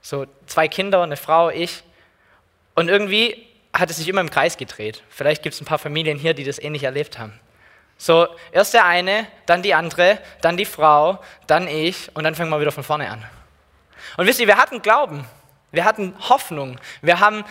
So 0.00 0.26
zwei 0.46 0.68
Kinder, 0.68 1.02
eine 1.02 1.16
Frau, 1.16 1.50
ich. 1.50 1.82
Und 2.74 2.88
irgendwie 2.88 3.46
hat 3.72 3.90
es 3.90 3.96
sich 3.96 4.08
immer 4.08 4.20
im 4.20 4.30
Kreis 4.30 4.56
gedreht. 4.56 5.02
Vielleicht 5.08 5.42
gibt 5.42 5.54
es 5.54 5.60
ein 5.60 5.64
paar 5.64 5.78
Familien 5.78 6.18
hier, 6.18 6.34
die 6.34 6.44
das 6.44 6.58
ähnlich 6.58 6.84
erlebt 6.84 7.18
haben. 7.18 7.38
So, 7.98 8.28
erst 8.52 8.74
der 8.74 8.84
eine, 8.84 9.26
dann 9.46 9.62
die 9.62 9.74
andere, 9.74 10.18
dann 10.42 10.56
die 10.56 10.64
Frau, 10.64 11.18
dann 11.46 11.66
ich 11.66 12.14
und 12.14 12.24
dann 12.24 12.34
fangen 12.34 12.50
wir 12.50 12.60
wieder 12.60 12.72
von 12.72 12.84
vorne 12.84 13.10
an. 13.10 13.24
Und 14.16 14.26
wisst 14.26 14.38
ihr, 14.38 14.46
wir 14.46 14.58
hatten 14.58 14.82
Glauben, 14.82 15.24
wir 15.72 15.84
hatten 15.84 16.14
Hoffnung, 16.28 16.78
wir 17.00 17.20
haben 17.20 17.44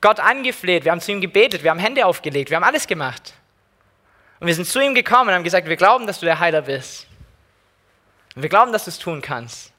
Gott 0.00 0.20
angefleht, 0.20 0.84
wir 0.84 0.92
haben 0.92 1.00
zu 1.00 1.12
ihm 1.12 1.20
gebetet, 1.20 1.62
wir 1.64 1.70
haben 1.70 1.78
Hände 1.78 2.06
aufgelegt, 2.06 2.50
wir 2.50 2.56
haben 2.56 2.64
alles 2.64 2.86
gemacht. 2.86 3.34
Und 4.40 4.46
wir 4.46 4.54
sind 4.54 4.66
zu 4.66 4.80
ihm 4.80 4.94
gekommen 4.94 5.28
und 5.28 5.34
haben 5.34 5.44
gesagt, 5.44 5.68
wir 5.68 5.76
glauben, 5.76 6.06
dass 6.06 6.20
du 6.20 6.26
der 6.26 6.38
Heiler 6.38 6.62
bist. 6.62 7.06
Und 8.34 8.42
wir 8.42 8.48
glauben, 8.48 8.72
dass 8.72 8.84
du 8.84 8.90
es 8.90 8.98
tun 8.98 9.20
kannst. 9.20 9.72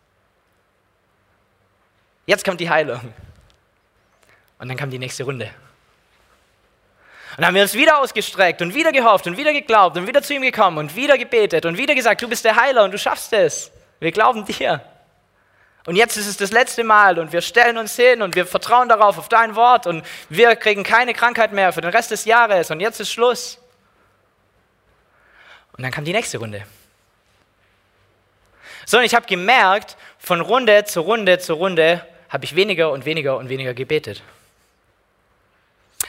Jetzt 2.25 2.45
kommt 2.45 2.59
die 2.59 2.69
Heilung. 2.69 3.13
Und 4.59 4.69
dann 4.69 4.77
kam 4.77 4.89
die 4.89 4.99
nächste 4.99 5.23
Runde. 5.23 5.45
Und 7.31 7.39
dann 7.39 7.47
haben 7.47 7.55
wir 7.55 7.63
uns 7.63 7.73
wieder 7.73 7.99
ausgestreckt 7.99 8.61
und 8.61 8.75
wieder 8.75 8.91
gehofft 8.91 9.25
und 9.25 9.37
wieder 9.37 9.53
geglaubt 9.53 9.97
und 9.97 10.07
wieder 10.07 10.21
zu 10.21 10.35
ihm 10.35 10.43
gekommen 10.43 10.77
und 10.77 10.95
wieder 10.95 11.17
gebetet 11.17 11.65
und 11.65 11.77
wieder 11.77 11.95
gesagt, 11.95 12.21
du 12.21 12.29
bist 12.29 12.45
der 12.45 12.55
Heiler 12.55 12.83
und 12.83 12.91
du 12.91 12.97
schaffst 12.99 13.33
es. 13.33 13.71
Wir 13.99 14.11
glauben 14.11 14.45
dir. 14.45 14.81
Und 15.85 15.95
jetzt 15.95 16.15
ist 16.15 16.27
es 16.27 16.37
das 16.37 16.51
letzte 16.51 16.83
Mal 16.83 17.19
und 17.19 17.33
wir 17.33 17.41
stellen 17.41 17.77
uns 17.77 17.95
hin 17.95 18.21
und 18.21 18.35
wir 18.35 18.45
vertrauen 18.45 18.87
darauf, 18.87 19.17
auf 19.17 19.29
dein 19.29 19.55
Wort 19.55 19.87
und 19.87 20.05
wir 20.29 20.55
kriegen 20.55 20.83
keine 20.83 21.13
Krankheit 21.13 21.51
mehr 21.51 21.73
für 21.73 21.81
den 21.81 21.91
Rest 21.91 22.11
des 22.11 22.23
Jahres 22.25 22.71
und 22.71 22.79
jetzt 22.79 22.99
ist 23.01 23.11
Schluss. 23.11 23.59
Und 25.75 25.83
dann 25.83 25.91
kam 25.91 26.05
die 26.05 26.13
nächste 26.13 26.37
Runde. 26.37 26.63
So, 28.85 28.97
und 28.97 29.03
ich 29.03 29.15
habe 29.15 29.25
gemerkt, 29.25 29.97
von 30.17 30.41
Runde 30.41 30.85
zu 30.85 31.01
Runde 31.01 31.39
zu 31.39 31.53
Runde 31.53 32.05
habe 32.29 32.45
ich 32.45 32.55
weniger 32.55 32.91
und 32.91 33.05
weniger 33.05 33.37
und 33.37 33.49
weniger 33.49 33.73
gebetet. 33.73 34.23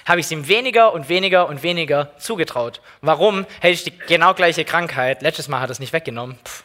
Habe 0.06 0.20
ich 0.20 0.26
es 0.26 0.32
ihm 0.32 0.48
weniger 0.48 0.92
und 0.92 1.08
weniger 1.08 1.48
und 1.48 1.62
weniger 1.62 2.16
zugetraut. 2.18 2.80
Warum? 3.00 3.46
Hätte 3.60 3.74
ich 3.74 3.84
die 3.84 3.96
genau 3.96 4.34
gleiche 4.34 4.64
Krankheit, 4.64 5.22
letztes 5.22 5.48
Mal 5.48 5.60
hat 5.60 5.70
er 5.70 5.72
es 5.72 5.78
nicht 5.78 5.92
weggenommen. 5.92 6.38
Pff 6.44 6.64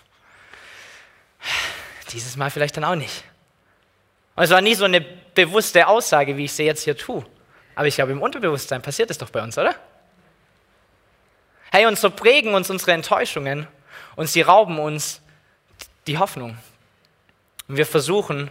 dieses 2.11 2.35
Mal 2.35 2.49
vielleicht 2.49 2.77
dann 2.77 2.83
auch 2.83 2.95
nicht. 2.95 3.23
Und 4.35 4.43
es 4.43 4.49
war 4.49 4.61
nie 4.61 4.75
so 4.75 4.85
eine 4.85 5.01
bewusste 5.01 5.87
Aussage, 5.87 6.37
wie 6.37 6.45
ich 6.45 6.53
sie 6.53 6.63
jetzt 6.63 6.83
hier 6.83 6.97
tue. 6.97 7.25
Aber 7.75 7.87
ich 7.87 7.95
glaube, 7.95 8.11
im 8.11 8.21
Unterbewusstsein 8.21 8.81
passiert 8.81 9.09
es 9.11 9.17
doch 9.17 9.29
bei 9.29 9.41
uns, 9.41 9.57
oder? 9.57 9.75
Hey, 11.71 11.85
und 11.85 11.97
so 11.97 12.09
prägen 12.09 12.53
uns 12.53 12.69
unsere 12.69 12.93
Enttäuschungen 12.93 13.67
und 14.15 14.27
sie 14.27 14.41
rauben 14.41 14.79
uns 14.79 15.21
die 16.09 16.17
Hoffnung. 16.17 16.57
Und 17.67 17.77
wir 17.77 17.85
versuchen, 17.85 18.49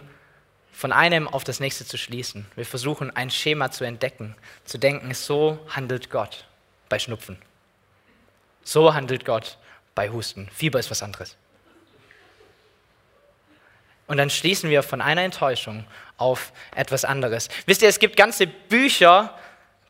von 0.71 0.93
einem 0.93 1.27
auf 1.27 1.43
das 1.43 1.59
nächste 1.59 1.85
zu 1.85 1.97
schließen. 1.97 2.45
Wir 2.55 2.65
versuchen, 2.65 3.13
ein 3.13 3.29
Schema 3.29 3.69
zu 3.69 3.83
entdecken, 3.83 4.33
zu 4.63 4.77
denken, 4.77 5.13
so 5.13 5.59
handelt 5.67 6.09
Gott 6.09 6.45
bei 6.87 6.97
Schnupfen. 6.99 7.37
So 8.63 8.93
handelt 8.93 9.25
Gott 9.25 9.57
bei 9.93 10.09
Husten. 10.09 10.49
Fieber 10.53 10.79
ist 10.79 10.89
was 10.89 11.03
anderes. 11.03 11.35
Und 14.07 14.15
dann 14.17 14.29
schließen 14.29 14.69
wir 14.69 14.81
von 14.81 15.01
einer 15.01 15.21
Enttäuschung 15.21 15.85
auf 16.15 16.53
etwas 16.73 17.03
anderes. 17.03 17.49
Wisst 17.65 17.81
ihr, 17.81 17.89
es 17.89 17.99
gibt 17.99 18.15
ganze 18.15 18.47
Bücher, 18.47 19.37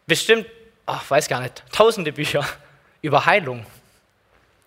bestimmt, 0.08 0.47
ach, 0.88 1.08
weiß 1.08 1.27
gar 1.27 1.41
nicht, 1.41 1.63
tausende 1.71 2.13
Bücher 2.13 2.43
über 3.03 3.27
Heilung. 3.27 3.63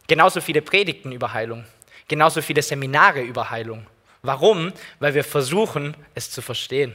Genauso 0.07 0.41
viele 0.41 0.63
Predigten 0.63 1.11
über 1.11 1.33
Heilung. 1.33 1.65
Genauso 2.13 2.43
viele 2.43 2.61
Seminare 2.61 3.23
über 3.23 3.49
Heilung. 3.49 3.87
Warum? 4.21 4.75
Weil 5.01 5.15
wir 5.15 5.25
versuchen, 5.25 5.97
es 6.15 6.31
zu 6.31 6.43
verstehen. 6.43 6.95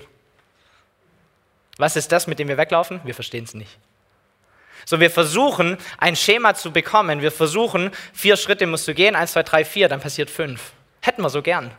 Was 1.78 1.96
ist 1.96 2.12
das, 2.12 2.28
mit 2.28 2.38
dem 2.38 2.48
wir 2.48 2.58
weglaufen? 2.58 3.02
Wir 3.04 3.16
verstehen 3.16 3.44
es 3.44 3.56
nicht. 3.56 3.80
So, 4.86 5.00
wir 5.00 5.10
versuchen, 5.10 5.80
ein 5.98 6.16
Schema 6.16 6.54
zu 6.54 6.72
bekommen. 6.72 7.24
Wir 7.24 7.32
versuchen, 7.32 7.90
vier 8.14 8.38
Schritte 8.38 8.68
musst 8.68 8.88
du 8.88 8.94
gehen, 8.94 9.16
eins, 9.16 9.32
zwei, 9.32 9.42
drei, 9.42 9.66
vier, 9.66 9.90
dann 9.90 10.02
passiert 10.02 10.30
fünf. 10.30 10.74
Hätten 11.02 11.24
wir 11.24 11.32
so 11.32 11.42
gern. 11.42 11.72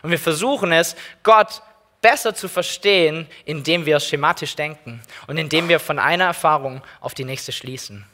Und 0.00 0.10
wir 0.10 0.18
versuchen 0.18 0.72
es, 0.72 0.96
Gott 1.22 1.60
besser 2.00 2.34
zu 2.34 2.48
verstehen, 2.48 3.26
indem 3.44 3.84
wir 3.84 4.00
schematisch 4.00 4.56
denken 4.56 5.02
und 5.26 5.36
indem 5.36 5.68
wir 5.68 5.78
von 5.78 5.98
einer 5.98 6.24
Erfahrung 6.24 6.80
auf 7.00 7.12
die 7.12 7.24
nächste 7.24 7.52
schließen. 7.52 8.06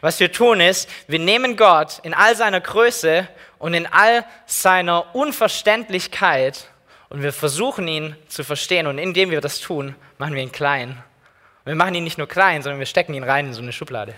Was 0.00 0.20
wir 0.20 0.30
tun 0.30 0.60
ist, 0.60 0.88
wir 1.08 1.18
nehmen 1.18 1.56
Gott 1.56 2.00
in 2.02 2.14
all 2.14 2.36
seiner 2.36 2.60
Größe 2.60 3.28
und 3.64 3.72
in 3.72 3.86
all 3.86 4.26
seiner 4.44 5.14
Unverständlichkeit 5.14 6.68
und 7.08 7.22
wir 7.22 7.32
versuchen 7.32 7.88
ihn 7.88 8.14
zu 8.28 8.44
verstehen 8.44 8.86
und 8.86 8.98
indem 8.98 9.30
wir 9.30 9.40
das 9.40 9.58
tun, 9.58 9.94
machen 10.18 10.34
wir 10.34 10.42
ihn 10.42 10.52
klein. 10.52 10.90
Und 10.90 11.66
wir 11.70 11.74
machen 11.74 11.94
ihn 11.94 12.04
nicht 12.04 12.18
nur 12.18 12.28
klein, 12.28 12.62
sondern 12.62 12.78
wir 12.78 12.84
stecken 12.84 13.14
ihn 13.14 13.24
rein 13.24 13.46
in 13.46 13.54
so 13.54 13.62
eine 13.62 13.72
Schublade. 13.72 14.14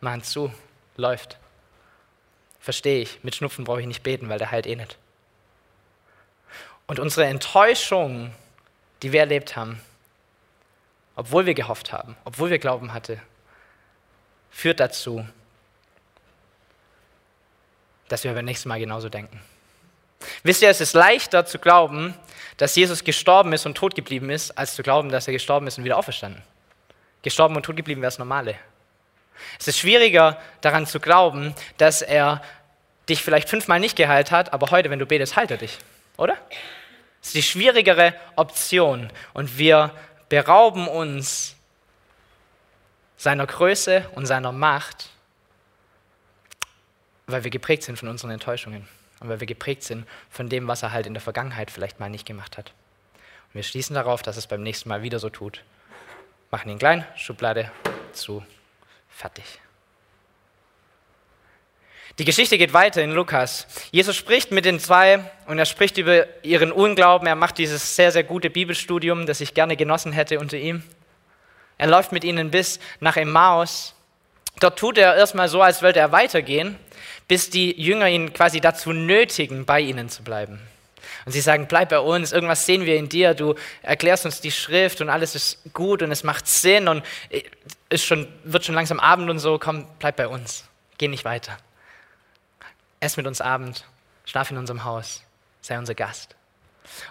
Machen 0.00 0.24
zu, 0.24 0.52
läuft. 0.96 1.38
Verstehe 2.58 3.02
ich, 3.02 3.22
mit 3.22 3.36
Schnupfen 3.36 3.64
brauche 3.64 3.80
ich 3.80 3.86
nicht 3.86 4.02
beten, 4.02 4.28
weil 4.28 4.38
der 4.38 4.50
heilt 4.50 4.66
eh 4.66 4.74
nicht. 4.74 4.98
Und 6.88 6.98
unsere 6.98 7.26
Enttäuschung 7.26 8.32
die 9.02 9.12
wir 9.12 9.20
erlebt 9.20 9.54
haben, 9.54 9.80
obwohl 11.16 11.46
wir 11.46 11.54
gehofft 11.54 11.92
haben, 11.92 12.16
obwohl 12.24 12.50
wir 12.50 12.58
Glauben 12.58 12.92
hatten, 12.92 13.22
führt 14.50 14.80
dazu, 14.80 15.24
dass 18.10 18.24
wir 18.24 18.34
beim 18.34 18.44
nächsten 18.44 18.68
Mal 18.68 18.80
genauso 18.80 19.08
denken. 19.08 19.40
Wisst 20.42 20.62
ihr, 20.62 20.68
es 20.68 20.80
ist 20.80 20.92
leichter 20.92 21.46
zu 21.46 21.58
glauben, 21.58 22.14
dass 22.56 22.76
Jesus 22.76 23.04
gestorben 23.04 23.52
ist 23.52 23.64
und 23.64 23.74
tot 23.74 23.94
geblieben 23.94 24.28
ist, 24.28 24.50
als 24.58 24.74
zu 24.74 24.82
glauben, 24.82 25.08
dass 25.08 25.26
er 25.26 25.32
gestorben 25.32 25.66
ist 25.66 25.78
und 25.78 25.84
wieder 25.84 25.96
auferstanden. 25.96 26.42
Gestorben 27.22 27.56
und 27.56 27.62
tot 27.62 27.76
geblieben 27.76 28.02
wäre 28.02 28.08
das 28.08 28.18
Normale. 28.18 28.56
Es 29.58 29.68
ist 29.68 29.78
schwieriger 29.78 30.38
daran 30.60 30.86
zu 30.86 31.00
glauben, 31.00 31.54
dass 31.78 32.02
er 32.02 32.42
dich 33.08 33.22
vielleicht 33.22 33.48
fünfmal 33.48 33.80
nicht 33.80 33.96
geheilt 33.96 34.30
hat, 34.30 34.52
aber 34.52 34.70
heute, 34.70 34.90
wenn 34.90 34.98
du 34.98 35.06
betest, 35.06 35.36
heilt 35.36 35.50
er 35.50 35.56
dich. 35.56 35.78
Oder? 36.16 36.36
Das 37.20 37.28
ist 37.28 37.34
die 37.34 37.42
schwierigere 37.42 38.14
Option. 38.36 39.10
Und 39.32 39.56
wir 39.56 39.92
berauben 40.28 40.88
uns 40.88 41.56
seiner 43.16 43.46
Größe 43.46 44.08
und 44.14 44.26
seiner 44.26 44.52
Macht, 44.52 45.10
weil 47.32 47.44
wir 47.44 47.50
geprägt 47.50 47.82
sind 47.82 47.98
von 47.98 48.08
unseren 48.08 48.30
Enttäuschungen 48.30 48.88
und 49.20 49.28
weil 49.28 49.40
wir 49.40 49.46
geprägt 49.46 49.82
sind 49.82 50.06
von 50.30 50.48
dem, 50.48 50.68
was 50.68 50.82
er 50.82 50.92
halt 50.92 51.06
in 51.06 51.14
der 51.14 51.20
Vergangenheit 51.20 51.70
vielleicht 51.70 52.00
mal 52.00 52.10
nicht 52.10 52.26
gemacht 52.26 52.58
hat. 52.58 52.72
Und 53.48 53.54
wir 53.54 53.62
schließen 53.62 53.94
darauf, 53.94 54.22
dass 54.22 54.36
es 54.36 54.46
beim 54.46 54.62
nächsten 54.62 54.88
Mal 54.88 55.02
wieder 55.02 55.18
so 55.18 55.30
tut. 55.30 55.62
Machen 56.50 56.70
ihn 56.70 56.78
klein, 56.78 57.04
Schublade 57.16 57.70
zu, 58.12 58.44
fertig. 59.08 59.60
Die 62.18 62.24
Geschichte 62.24 62.58
geht 62.58 62.72
weiter 62.72 63.02
in 63.02 63.12
Lukas. 63.12 63.66
Jesus 63.92 64.14
spricht 64.14 64.50
mit 64.50 64.64
den 64.64 64.78
zwei 64.78 65.24
und 65.46 65.58
er 65.58 65.64
spricht 65.64 65.96
über 65.96 66.26
ihren 66.44 66.70
Unglauben. 66.70 67.26
Er 67.26 67.34
macht 67.34 67.56
dieses 67.56 67.96
sehr, 67.96 68.12
sehr 68.12 68.24
gute 68.24 68.50
Bibelstudium, 68.50 69.26
das 69.26 69.40
ich 69.40 69.54
gerne 69.54 69.76
genossen 69.76 70.12
hätte 70.12 70.38
unter 70.38 70.58
ihm. 70.58 70.82
Er 71.78 71.86
läuft 71.86 72.12
mit 72.12 72.24
ihnen 72.24 72.50
bis 72.50 72.78
nach 72.98 73.16
Emmaus. 73.16 73.94
Dort 74.58 74.78
tut 74.78 74.98
er 74.98 75.14
erstmal 75.16 75.48
so, 75.48 75.62
als 75.62 75.82
wollte 75.82 76.00
er 76.00 76.12
weitergehen, 76.12 76.76
bis 77.30 77.48
die 77.48 77.80
Jünger 77.80 78.08
ihn 78.08 78.32
quasi 78.32 78.60
dazu 78.60 78.92
nötigen, 78.92 79.64
bei 79.64 79.80
ihnen 79.80 80.08
zu 80.10 80.22
bleiben. 80.22 80.60
Und 81.24 81.32
sie 81.32 81.40
sagen, 81.40 81.66
bleib 81.68 81.90
bei 81.90 82.00
uns, 82.00 82.32
irgendwas 82.32 82.66
sehen 82.66 82.84
wir 82.84 82.96
in 82.96 83.08
dir, 83.08 83.34
du 83.34 83.54
erklärst 83.82 84.24
uns 84.26 84.40
die 84.40 84.50
Schrift 84.50 85.00
und 85.00 85.08
alles 85.08 85.34
ist 85.34 85.72
gut 85.72 86.02
und 86.02 86.10
es 86.10 86.24
macht 86.24 86.46
Sinn 86.46 86.88
und 86.88 87.02
ist 87.88 88.04
schon, 88.04 88.26
wird 88.44 88.64
schon 88.64 88.74
langsam 88.74 89.00
Abend 89.00 89.30
und 89.30 89.38
so, 89.38 89.58
komm, 89.58 89.86
bleib 89.98 90.16
bei 90.16 90.28
uns, 90.28 90.64
geh 90.98 91.08
nicht 91.08 91.24
weiter 91.24 91.56
ess 93.00 93.16
mit 93.16 93.26
uns 93.26 93.40
Abend, 93.40 93.84
schlaf 94.26 94.50
in 94.50 94.58
unserem 94.58 94.84
Haus, 94.84 95.22
sei 95.62 95.78
unser 95.78 95.94
Gast. 95.94 96.36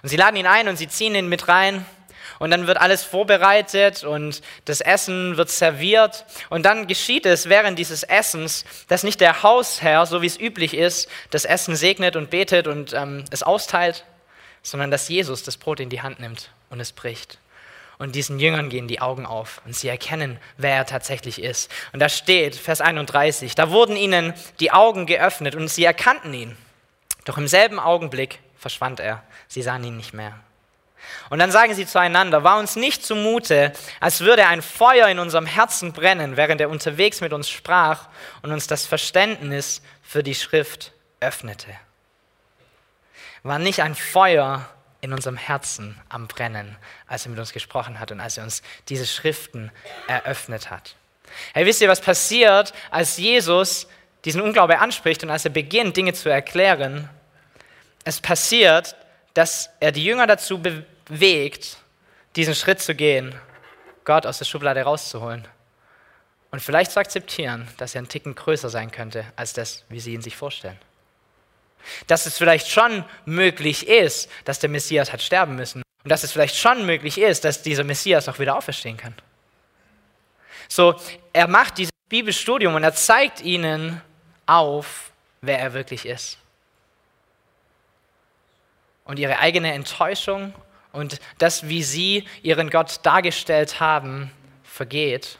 Und 0.01 0.10
sie 0.10 0.17
laden 0.17 0.38
ihn 0.38 0.45
ein 0.45 0.67
und 0.67 0.77
sie 0.77 0.88
ziehen 0.88 1.15
ihn 1.15 1.27
mit 1.27 1.47
rein. 1.47 1.86
Und 2.39 2.52
dann 2.52 2.67
wird 2.67 2.78
alles 2.78 3.04
vorbereitet 3.04 4.04
und 4.04 4.41
das 4.65 4.82
Essen 4.82 5.38
wird 5.38 5.49
serviert. 5.49 6.25
Und 6.49 6.65
dann 6.65 6.88
geschieht 6.88 7.25
es 7.25 7.49
während 7.49 7.78
dieses 7.78 8.04
Essens, 8.04 8.65
dass 8.88 9.04
nicht 9.04 9.19
der 9.21 9.43
Hausherr, 9.43 10.06
so 10.06 10.21
wie 10.21 10.28
es 10.28 10.39
üblich 10.39 10.73
ist, 10.73 11.10
das 11.30 11.45
Essen 11.45 11.75
segnet 11.75 12.15
und 12.15 12.30
betet 12.30 12.67
und 12.67 12.93
ähm, 12.93 13.25
es 13.30 13.43
austeilt, 13.43 14.06
sondern 14.63 14.89
dass 14.89 15.10
Jesus 15.10 15.43
das 15.43 15.58
Brot 15.58 15.80
in 15.82 15.89
die 15.89 16.02
Hand 16.02 16.19
nimmt 16.19 16.52
und 16.69 16.80
es 16.80 16.93
bricht. 16.93 17.39
Und 17.97 18.15
diesen 18.15 18.39
Jüngern 18.39 18.69
gehen 18.69 18.88
die 18.88 19.02
Augen 19.02 19.25
auf 19.25 19.62
und 19.65 19.75
sie 19.75 19.89
erkennen, 19.89 20.39
wer 20.56 20.75
er 20.75 20.86
tatsächlich 20.86 21.41
ist. 21.41 21.69
Und 21.91 21.99
da 21.99 22.08
steht, 22.08 22.56
Vers 22.56 22.80
31, 22.80 23.56
da 23.56 23.71
wurden 23.71 23.97
ihnen 23.97 24.34
die 24.62 24.71
Augen 24.71 25.06
geöffnet 25.06 25.54
und 25.54 25.67
sie 25.67 25.84
erkannten 25.84 26.34
ihn. 26.34 26.58
Doch 27.25 27.38
im 27.38 27.49
selben 27.49 27.78
Augenblick 27.78 28.39
verschwand 28.56 29.02
er. 29.02 29.23
Sie 29.49 29.62
sahen 29.62 29.84
ihn 29.84 29.97
nicht 29.97 30.13
mehr. 30.13 30.39
Und 31.30 31.40
dann 31.40 31.52
sagen 31.52 31.76
sie 31.76 31.86
zueinander, 31.86 32.44
war 32.44 32.60
uns 32.60 32.76
nicht 32.76 33.06
zumute, 33.06 33.74
als 34.00 34.22
würde 34.22 34.48
ein 34.48 34.62
Feuer 34.62 35.08
in 35.08 35.20
unserem 35.20 35.46
Herzen 35.46 35.94
brennen, 35.94 36.38
während 36.38 36.62
er 36.62 36.70
unterwegs 36.70 37.22
mit 37.22 37.34
uns 37.34 37.50
sprach 37.50 38.08
und 38.42 38.52
uns 38.52 38.68
das 38.68 38.86
Verständnis 38.86 39.82
für 40.02 40.24
die 40.24 40.36
Schrift 40.36 40.92
öffnete. 41.20 41.68
War 43.44 43.60
nicht 43.60 43.82
ein 43.82 43.96
Feuer 43.96 44.68
in 45.02 45.14
unserem 45.14 45.38
Herzen 45.38 46.00
am 46.10 46.28
Brennen, 46.28 46.76
als 47.08 47.26
er 47.26 47.32
mit 47.32 47.40
uns 47.40 47.54
gesprochen 47.54 48.00
hat 48.00 48.12
und 48.12 48.20
als 48.20 48.38
er 48.38 48.44
uns 48.44 48.62
diese 48.90 49.08
Schriften 49.08 49.72
eröffnet 50.08 50.70
hat. 50.70 50.96
Hey, 51.54 51.66
wisst 51.66 51.82
ihr, 51.82 51.88
was 51.88 52.02
passiert, 52.02 52.74
als 52.92 53.18
Jesus 53.18 53.88
diesen 54.26 54.42
Unglaube 54.42 54.80
anspricht 54.80 55.24
und 55.24 55.30
als 55.30 55.46
er 55.46 55.52
beginnt, 55.52 55.96
Dinge 55.96 56.14
zu 56.14 56.30
erklären? 56.30 57.10
Es 58.04 58.20
passiert, 58.20 58.96
dass 59.39 59.69
er 59.80 59.93
die 59.93 60.04
Jünger 60.04 60.28
dazu 60.28 60.62
bewegt, 60.62 61.78
diesen 62.36 62.54
Schritt 62.54 62.82
zu 62.82 62.93
gehen, 62.93 63.34
Gott 64.04 64.25
aus 64.25 64.38
der 64.38 64.43
Schublade 64.43 64.82
rauszuholen 64.82 65.47
und 66.52 66.62
vielleicht 66.62 66.91
zu 66.91 66.99
akzeptieren, 66.99 67.65
dass 67.78 67.95
er 67.95 68.02
ein 68.02 68.10
Ticken 68.10 68.36
größer 68.36 68.67
sein 68.67 68.91
könnte 68.91 69.23
als 69.38 69.54
das, 69.54 69.86
wie 69.88 70.02
sie 70.02 70.13
ihn 70.13 70.21
sich 70.21 70.36
vorstellen. 70.36 70.78
Dass 72.08 72.25
es 72.25 72.38
vielleicht 72.38 72.67
schon 72.67 73.06
möglich 73.23 73.88
ist, 73.88 74.30
dass 74.43 74.60
der 74.60 74.69
Messias 74.69 75.13
hat 75.13 75.21
sterben 75.21 75.56
müssen. 75.56 75.84
Und 76.04 76.10
dass 76.12 76.23
es 76.23 76.34
vielleicht 76.34 76.58
schon 76.58 76.86
möglich 76.86 77.17
ist, 77.17 77.45
dass 77.45 77.62
dieser 77.62 77.86
Messias 77.86 78.28
auch 78.28 78.39
wieder 78.39 78.58
auferstehen 78.58 78.97
kann. 78.97 79.15
So, 80.67 80.99
er 81.32 81.47
macht 81.47 81.78
dieses 81.78 81.93
Bibelstudium 82.10 82.75
und 82.75 82.84
er 82.84 82.93
zeigt 82.93 83.39
ihnen 83.39 84.02
auf, 84.45 85.12
wer 85.39 85.60
er 85.60 85.71
wirklich 85.71 86.06
ist. 86.06 86.39
Und 89.10 89.17
ihre 89.17 89.39
eigene 89.39 89.74
Enttäuschung 89.74 90.54
und 90.91 91.19
das, 91.39 91.67
wie 91.67 91.82
sie 91.82 92.28
ihren 92.43 92.69
Gott 92.69 93.00
dargestellt 93.02 93.80
haben, 93.80 94.30
vergeht 94.63 95.39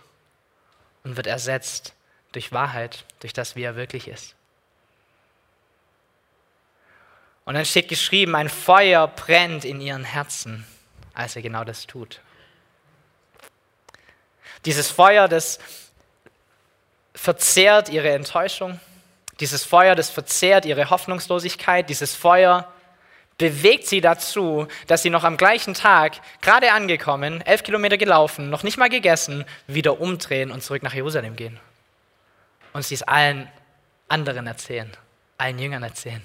und 1.04 1.18
wird 1.18 1.28
ersetzt 1.28 1.94
durch 2.32 2.52
Wahrheit, 2.52 3.06
durch 3.20 3.32
das, 3.32 3.56
wie 3.56 3.62
er 3.62 3.76
wirklich 3.76 4.08
ist. 4.08 4.34
Und 7.46 7.54
dann 7.54 7.64
steht 7.64 7.90
geschrieben, 7.90 8.34
ein 8.34 8.50
Feuer 8.50 9.08
brennt 9.08 9.66
in 9.66 9.82
ihren 9.82 10.04
Herzen, 10.04 10.66
als 11.14 11.36
er 11.36 11.44
genau 11.44 11.64
das 11.64 11.86
tut. 11.86 12.22
Dieses 14.66 14.90
Feuer, 14.90 15.28
das 15.28 15.60
verzehrt 17.14 17.90
ihre 17.90 18.10
Enttäuschung. 18.10 18.80
Dieses 19.40 19.64
Feuer, 19.64 19.94
das 19.94 20.10
verzehrt 20.10 20.66
ihre 20.66 20.90
Hoffnungslosigkeit. 20.90 21.88
Dieses 21.88 22.16
Feuer 22.16 22.74
bewegt 23.40 23.88
sie 23.88 24.02
dazu, 24.02 24.68
dass 24.86 25.02
sie 25.02 25.10
noch 25.10 25.24
am 25.24 25.38
gleichen 25.38 25.74
Tag, 25.74 26.22
gerade 26.42 26.72
angekommen, 26.74 27.42
elf 27.42 27.64
Kilometer 27.64 27.98
gelaufen, 27.98 28.52
noch 28.52 28.62
nicht 28.62 28.78
mal 28.78 28.90
gegessen, 28.90 29.46
wieder 29.66 30.00
umdrehen 30.00 30.52
und 30.52 30.62
zurück 30.62 30.84
nach 30.84 30.94
Jerusalem 30.94 31.36
gehen. 31.36 31.60
Und 32.74 32.86
sie 32.86 32.94
es 32.94 33.02
allen 33.02 33.50
anderen 34.10 34.46
erzählen, 34.46 34.92
allen 35.38 35.58
Jüngern 35.58 35.82
erzählen 35.82 36.24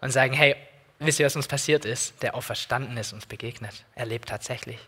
und 0.00 0.10
sagen, 0.10 0.32
hey, 0.32 0.56
wisst 0.98 1.20
ihr, 1.20 1.26
was 1.26 1.36
uns 1.36 1.46
passiert 1.46 1.84
ist? 1.84 2.22
Der 2.22 2.34
Auferstanden 2.34 2.96
ist 2.96 3.12
uns 3.12 3.26
begegnet. 3.26 3.84
Er 3.94 4.06
lebt 4.06 4.30
tatsächlich. 4.30 4.78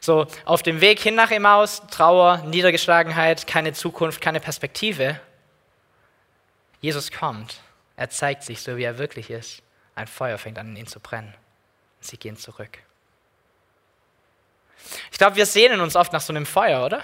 So, 0.00 0.26
auf 0.44 0.62
dem 0.62 0.80
Weg 0.80 1.00
hin 1.00 1.14
nach 1.14 1.30
Emmaus, 1.30 1.82
Trauer, 1.90 2.38
Niedergeschlagenheit, 2.46 3.46
keine 3.46 3.72
Zukunft, 3.72 4.20
keine 4.20 4.38
Perspektive. 4.38 5.18
Jesus 6.80 7.10
kommt. 7.10 7.61
Er 7.96 8.10
zeigt 8.10 8.42
sich 8.42 8.60
so, 8.60 8.76
wie 8.76 8.84
er 8.84 8.98
wirklich 8.98 9.30
ist. 9.30 9.62
Ein 9.94 10.06
Feuer 10.06 10.38
fängt 10.38 10.58
an, 10.58 10.68
in 10.68 10.76
ihn 10.76 10.86
zu 10.86 11.00
brennen. 11.00 11.34
Sie 12.00 12.16
gehen 12.16 12.36
zurück. 12.36 12.78
Ich 15.10 15.18
glaube, 15.18 15.36
wir 15.36 15.46
sehnen 15.46 15.80
uns 15.80 15.96
oft 15.96 16.12
nach 16.12 16.20
so 16.20 16.32
einem 16.32 16.46
Feuer, 16.46 16.84
oder? 16.84 17.02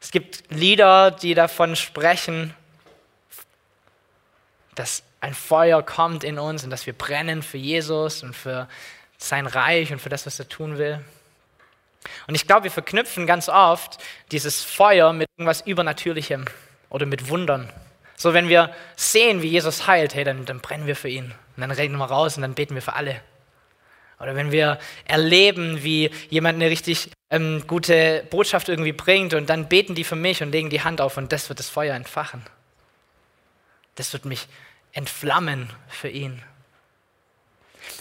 Es 0.00 0.10
gibt 0.10 0.50
Lieder, 0.50 1.10
die 1.10 1.34
davon 1.34 1.76
sprechen, 1.76 2.54
dass 4.74 5.02
ein 5.20 5.34
Feuer 5.34 5.82
kommt 5.82 6.24
in 6.24 6.38
uns 6.38 6.64
und 6.64 6.70
dass 6.70 6.86
wir 6.86 6.92
brennen 6.92 7.42
für 7.42 7.56
Jesus 7.56 8.22
und 8.22 8.34
für 8.34 8.68
sein 9.16 9.46
Reich 9.46 9.92
und 9.92 10.00
für 10.00 10.10
das, 10.10 10.26
was 10.26 10.38
er 10.38 10.48
tun 10.48 10.76
will. 10.76 11.02
Und 12.26 12.34
ich 12.34 12.46
glaube, 12.46 12.64
wir 12.64 12.70
verknüpfen 12.70 13.26
ganz 13.26 13.48
oft 13.48 14.02
dieses 14.30 14.62
Feuer 14.62 15.12
mit 15.12 15.28
irgendwas 15.36 15.62
Übernatürlichem 15.62 16.44
oder 16.90 17.06
mit 17.06 17.28
Wundern. 17.28 17.72
So, 18.16 18.32
wenn 18.32 18.48
wir 18.48 18.72
sehen, 18.96 19.42
wie 19.42 19.48
Jesus 19.48 19.86
heilt, 19.86 20.14
hey, 20.14 20.24
dann, 20.24 20.44
dann 20.44 20.60
brennen 20.60 20.86
wir 20.86 20.96
für 20.96 21.08
ihn. 21.08 21.34
Und 21.56 21.60
dann 21.60 21.70
reden 21.70 21.96
wir 21.96 22.06
raus 22.06 22.36
und 22.36 22.42
dann 22.42 22.54
beten 22.54 22.74
wir 22.74 22.82
für 22.82 22.94
alle. 22.94 23.20
Oder 24.20 24.36
wenn 24.36 24.52
wir 24.52 24.78
erleben, 25.06 25.82
wie 25.82 26.10
jemand 26.30 26.56
eine 26.56 26.70
richtig 26.70 27.10
ähm, 27.30 27.64
gute 27.66 28.24
Botschaft 28.30 28.68
irgendwie 28.68 28.92
bringt 28.92 29.34
und 29.34 29.50
dann 29.50 29.68
beten 29.68 29.94
die 29.94 30.04
für 30.04 30.16
mich 30.16 30.42
und 30.42 30.52
legen 30.52 30.70
die 30.70 30.82
Hand 30.82 31.00
auf 31.00 31.16
und 31.16 31.32
das 31.32 31.48
wird 31.48 31.58
das 31.58 31.68
Feuer 31.68 31.94
entfachen. 31.94 32.42
Das 33.96 34.12
wird 34.12 34.24
mich 34.24 34.46
entflammen 34.92 35.70
für 35.88 36.08
ihn. 36.08 36.42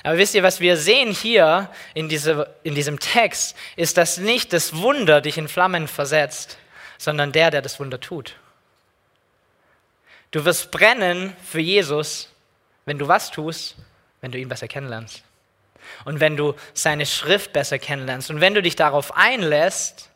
Aber 0.04 0.18
wisst 0.18 0.36
ihr, 0.36 0.44
was 0.44 0.60
wir 0.60 0.78
sehen 0.78 1.12
hier 1.12 1.70
in, 1.94 2.10
diese, 2.10 2.54
in 2.64 2.76
diesem 2.76 3.00
Text, 3.00 3.56
ist, 3.76 3.98
dass 3.98 4.18
nicht 4.18 4.54
das 4.54 4.76
Wunder 4.78 5.22
dich 5.22 5.38
in 5.38 5.48
Flammen 5.48 5.88
versetzt, 5.88 6.58
sondern 6.98 7.32
der, 7.32 7.52
der 7.52 7.62
das 7.62 7.80
Wunder 7.80 8.00
tut. 8.00 8.36
Du 10.34 10.44
wirst 10.46 10.72
brennen 10.72 11.36
für 11.44 11.62
Jesus, 11.62 12.28
wenn 12.86 12.98
du 12.98 13.08
was 13.08 13.30
tust, 13.30 13.76
wenn 14.20 14.32
du 14.32 14.40
ihn 14.40 14.50
besser 14.50 14.68
kennenlernst. 14.68 15.24
und 16.06 16.20
wenn 16.20 16.36
du 16.36 16.56
seine 16.74 17.06
Schrift 17.06 17.54
besser 17.54 17.78
kennenlernst 17.78 18.30
und 18.30 18.42
wenn 18.42 18.56
du 18.56 18.62
dich 18.62 18.76
darauf 18.76 19.16
einlässt, 19.16 20.10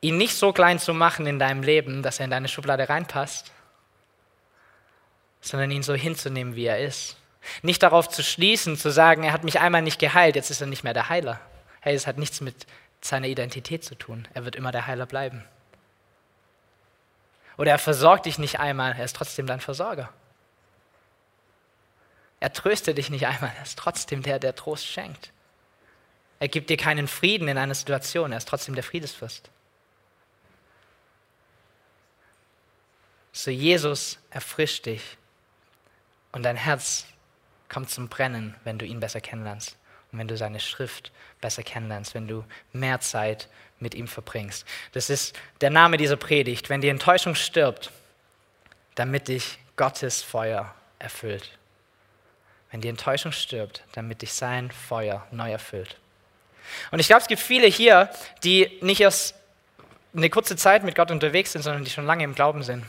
ihn 0.00 0.16
nicht 0.16 0.34
so 0.34 0.52
klein 0.52 0.78
zu 0.78 0.94
machen 0.94 1.26
in 1.26 1.38
deinem 1.38 1.62
Leben, 1.62 2.02
dass 2.02 2.18
er 2.18 2.24
in 2.24 2.30
deine 2.30 2.48
Schublade 2.48 2.88
reinpasst, 2.88 3.52
sondern 5.40 5.70
ihn 5.70 5.82
so 5.82 5.94
hinzunehmen, 5.94 6.56
wie 6.56 6.64
er 6.64 6.80
ist. 6.80 7.18
Nicht 7.62 7.82
darauf 7.82 8.08
zu 8.08 8.22
schließen, 8.22 8.76
zu 8.76 8.90
sagen, 8.90 9.22
er 9.22 9.32
hat 9.32 9.44
mich 9.44 9.60
einmal 9.60 9.82
nicht 9.82 10.00
geheilt, 10.00 10.34
jetzt 10.34 10.50
ist 10.50 10.60
er 10.60 10.66
nicht 10.66 10.82
mehr 10.82 10.94
der 10.94 11.08
Heiler. 11.08 11.40
Hey, 11.80 11.94
es 11.94 12.06
hat 12.06 12.18
nichts 12.18 12.40
mit 12.40 12.66
seiner 13.00 13.28
Identität 13.28 13.84
zu 13.84 13.94
tun. 13.94 14.26
Er 14.34 14.44
wird 14.44 14.56
immer 14.56 14.72
der 14.72 14.86
Heiler 14.86 15.06
bleiben. 15.06 15.44
Oder 17.56 17.72
er 17.72 17.78
versorgt 17.78 18.26
dich 18.26 18.38
nicht 18.38 18.60
einmal, 18.60 18.92
er 18.92 19.04
ist 19.04 19.16
trotzdem 19.16 19.46
dein 19.46 19.60
Versorger. 19.60 20.08
Er 22.38 22.52
tröstet 22.52 22.96
dich 22.98 23.10
nicht 23.10 23.26
einmal, 23.26 23.52
er 23.56 23.62
ist 23.62 23.78
trotzdem 23.78 24.22
der, 24.22 24.38
der 24.38 24.54
Trost 24.54 24.86
schenkt. 24.86 25.32
Er 26.38 26.48
gibt 26.48 26.70
dir 26.70 26.78
keinen 26.78 27.06
Frieden 27.06 27.48
in 27.48 27.58
einer 27.58 27.74
Situation, 27.74 28.32
er 28.32 28.38
ist 28.38 28.48
trotzdem 28.48 28.74
der 28.74 28.84
Friedesfürst. 28.84 29.50
So 33.32 33.50
Jesus 33.50 34.18
erfrischt 34.30 34.86
dich 34.86 35.18
und 36.32 36.42
dein 36.42 36.56
Herz 36.56 37.06
kommt 37.68 37.90
zum 37.90 38.08
Brennen, 38.08 38.56
wenn 38.64 38.78
du 38.78 38.86
ihn 38.86 39.00
besser 39.00 39.20
kennenlernst 39.20 39.76
und 40.12 40.18
wenn 40.18 40.28
du 40.28 40.36
seine 40.36 40.60
Schrift 40.60 41.12
besser 41.40 41.62
kennenlernst, 41.62 42.14
wenn 42.14 42.28
du 42.28 42.44
mehr 42.72 43.00
Zeit 43.00 43.48
mit 43.78 43.94
ihm 43.94 44.08
verbringst. 44.08 44.66
Das 44.92 45.10
ist 45.10 45.38
der 45.60 45.70
Name 45.70 45.96
dieser 45.96 46.16
Predigt, 46.16 46.68
wenn 46.68 46.80
die 46.80 46.88
Enttäuschung 46.88 47.34
stirbt, 47.34 47.90
damit 48.94 49.28
dich 49.28 49.58
Gottes 49.76 50.22
Feuer 50.22 50.74
erfüllt. 50.98 51.50
Wenn 52.70 52.80
die 52.80 52.88
Enttäuschung 52.88 53.32
stirbt, 53.32 53.82
damit 53.92 54.22
dich 54.22 54.32
sein 54.32 54.70
Feuer 54.70 55.26
neu 55.30 55.50
erfüllt. 55.50 55.96
Und 56.90 57.00
ich 57.00 57.06
glaube, 57.06 57.22
es 57.22 57.28
gibt 57.28 57.40
viele 57.40 57.66
hier, 57.66 58.10
die 58.44 58.78
nicht 58.82 59.00
erst 59.00 59.34
eine 60.14 60.30
kurze 60.30 60.56
Zeit 60.56 60.84
mit 60.84 60.94
Gott 60.94 61.10
unterwegs 61.10 61.52
sind, 61.52 61.62
sondern 61.62 61.84
die 61.84 61.90
schon 61.90 62.06
lange 62.06 62.24
im 62.24 62.34
Glauben 62.34 62.62
sind. 62.62 62.84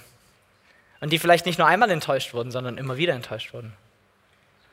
Und 1.00 1.12
die 1.12 1.20
vielleicht 1.20 1.46
nicht 1.46 1.58
nur 1.58 1.68
einmal 1.68 1.90
enttäuscht 1.90 2.34
wurden, 2.34 2.52
sondern 2.52 2.78
immer 2.78 2.98
wieder 2.98 3.14
enttäuscht 3.14 3.54
wurden. 3.54 3.74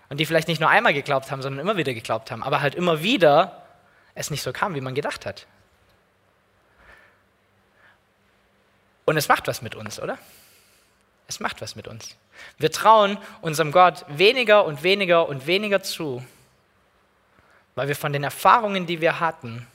Und 0.09 0.19
die 0.19 0.27
vielleicht 0.27 0.49
nicht 0.49 0.61
nur 0.61 0.71
einmal 0.71 0.95
geglaubt 0.95 1.31
haben, 1.31 1.43
sondern 1.43 1.61
immer 1.61 1.77
wieder 1.77 1.95
geglaubt 1.95 2.31
haben, 2.31 2.43
aber 2.43 2.61
halt 2.61 2.75
immer 2.75 3.03
wieder 3.03 3.63
es 4.15 4.31
nicht 4.31 4.43
so 4.43 4.53
kam, 4.53 4.75
wie 4.75 4.81
man 4.81 4.95
gedacht 4.95 5.27
hat. 5.27 5.47
Und 9.05 9.17
es 9.17 9.29
macht 9.29 9.47
was 9.47 9.63
mit 9.63 9.75
uns, 9.75 10.01
oder? 10.01 10.19
Es 11.29 11.41
macht 11.41 11.61
was 11.61 11.77
mit 11.77 11.89
uns. 11.89 12.17
Wir 12.59 12.73
trauen 12.73 13.19
unserem 13.43 13.71
Gott 13.71 14.05
weniger 14.09 14.65
und 14.65 14.83
weniger 14.83 15.29
und 15.29 15.47
weniger 15.47 15.83
zu, 15.83 16.25
weil 17.75 17.89
wir 17.89 17.97
von 17.97 18.13
den 18.13 18.25
Erfahrungen, 18.25 18.87
die 18.87 19.01
wir 19.01 19.21
hatten, 19.21 19.67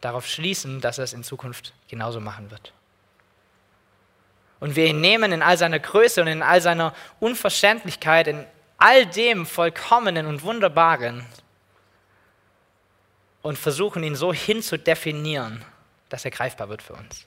darauf 0.00 0.26
schließen, 0.26 0.80
dass 0.80 0.98
er 0.98 1.04
es 1.04 1.12
in 1.12 1.24
Zukunft 1.24 1.72
genauso 1.88 2.20
machen 2.20 2.50
wird. 2.50 2.72
Und 4.60 4.76
wir 4.76 4.86
ihn 4.86 5.00
nehmen 5.00 5.32
in 5.32 5.42
all 5.42 5.56
seiner 5.56 5.78
Größe 5.78 6.20
und 6.20 6.26
in 6.26 6.42
all 6.42 6.60
seiner 6.60 6.94
Unverständlichkeit, 7.20 8.26
in 8.26 8.44
all 8.78 9.04
dem 9.06 9.44
Vollkommenen 9.44 10.26
und 10.26 10.42
Wunderbaren 10.42 11.26
und 13.42 13.58
versuchen 13.58 14.02
ihn 14.04 14.14
so 14.14 14.32
hinzudefinieren, 14.32 15.64
dass 16.08 16.24
er 16.24 16.30
greifbar 16.30 16.68
wird 16.68 16.82
für 16.82 16.94
uns. 16.94 17.26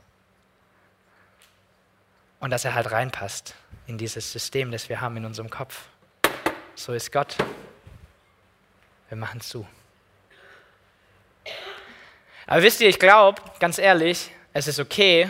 Und 2.40 2.50
dass 2.50 2.66
er 2.66 2.74
halt 2.74 2.92
reinpasst 2.92 3.54
in 3.86 3.98
dieses 3.98 4.32
System, 4.32 4.72
das 4.72 4.90
wir 4.90 5.02
haben 5.02 5.18
in 5.18 5.26
unserem 5.26 5.50
Kopf. 5.50 5.84
So 6.74 6.94
ist 6.94 7.12
Gott. 7.12 7.36
Wir 9.10 9.18
machen 9.18 9.42
zu. 9.42 9.68
Aber 12.48 12.64
wisst 12.64 12.82
ihr, 12.82 12.90
ich 12.90 12.98
glaube, 12.98 13.42
ganz 13.60 13.78
ehrlich, 13.78 14.32
es 14.54 14.68
ist 14.68 14.80
okay, 14.80 15.30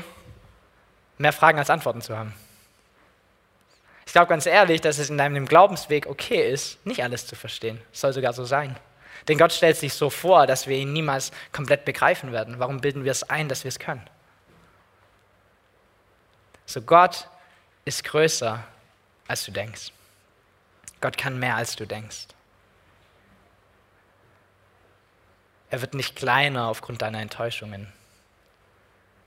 mehr 1.18 1.34
Fragen 1.34 1.60
als 1.60 1.70
Antworten 1.70 2.02
zu 2.02 2.18
haben. 2.18 2.34
Ich 4.12 4.14
glaube 4.14 4.28
ganz 4.28 4.46
ehrlich, 4.46 4.82
dass 4.82 4.98
es 4.98 5.10
in 5.10 5.18
deinem 5.18 5.46
Glaubensweg 5.46 6.06
okay 6.06 6.52
ist, 6.52 6.86
nicht 6.86 7.02
alles 7.02 7.28
zu 7.28 7.38
verstehen. 7.38 7.80
Es 7.94 8.02
soll 8.02 8.12
sogar 8.12 8.34
so 8.34 8.44
sein. 8.44 8.78
Denn 9.30 9.38
Gott 9.38 9.54
stellt 9.54 9.78
sich 9.78 9.94
so 9.94 10.10
vor, 10.10 10.48
dass 10.48 10.68
wir 10.68 10.76
ihn 10.76 10.92
niemals 10.92 11.32
komplett 11.54 11.86
begreifen 11.86 12.34
werden. 12.34 12.60
Warum 12.60 12.82
bilden 12.82 13.06
wir 13.06 13.12
es 13.14 13.24
ein, 13.24 13.48
dass 13.48 13.64
wir 13.64 13.70
es 13.70 13.80
können? 13.80 14.06
So 16.66 16.82
Gott 16.82 17.30
ist 17.86 18.04
größer, 18.04 18.62
als 19.30 19.46
du 19.46 19.54
denkst. 19.54 19.94
Gott 21.00 21.18
kann 21.18 21.40
mehr, 21.40 21.56
als 21.56 21.78
du 21.78 21.88
denkst. 21.88 22.28
Er 25.70 25.80
wird 25.80 25.94
nicht 25.94 26.18
kleiner 26.18 26.68
aufgrund 26.68 27.02
deiner 27.02 27.22
Enttäuschungen. 27.22 27.88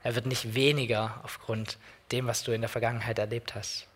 Er 0.03 0.13
wird 0.13 0.27
nicht 0.27 0.53
weniger 0.53 1.21
aufgrund 1.23 1.79
dem, 2.11 2.27
was 2.27 2.43
du 2.43 2.51
in 2.51 2.61
der 2.61 2.69
Vergangenheit 2.69 3.17
erlebt 3.17 3.55
hast 3.55 3.87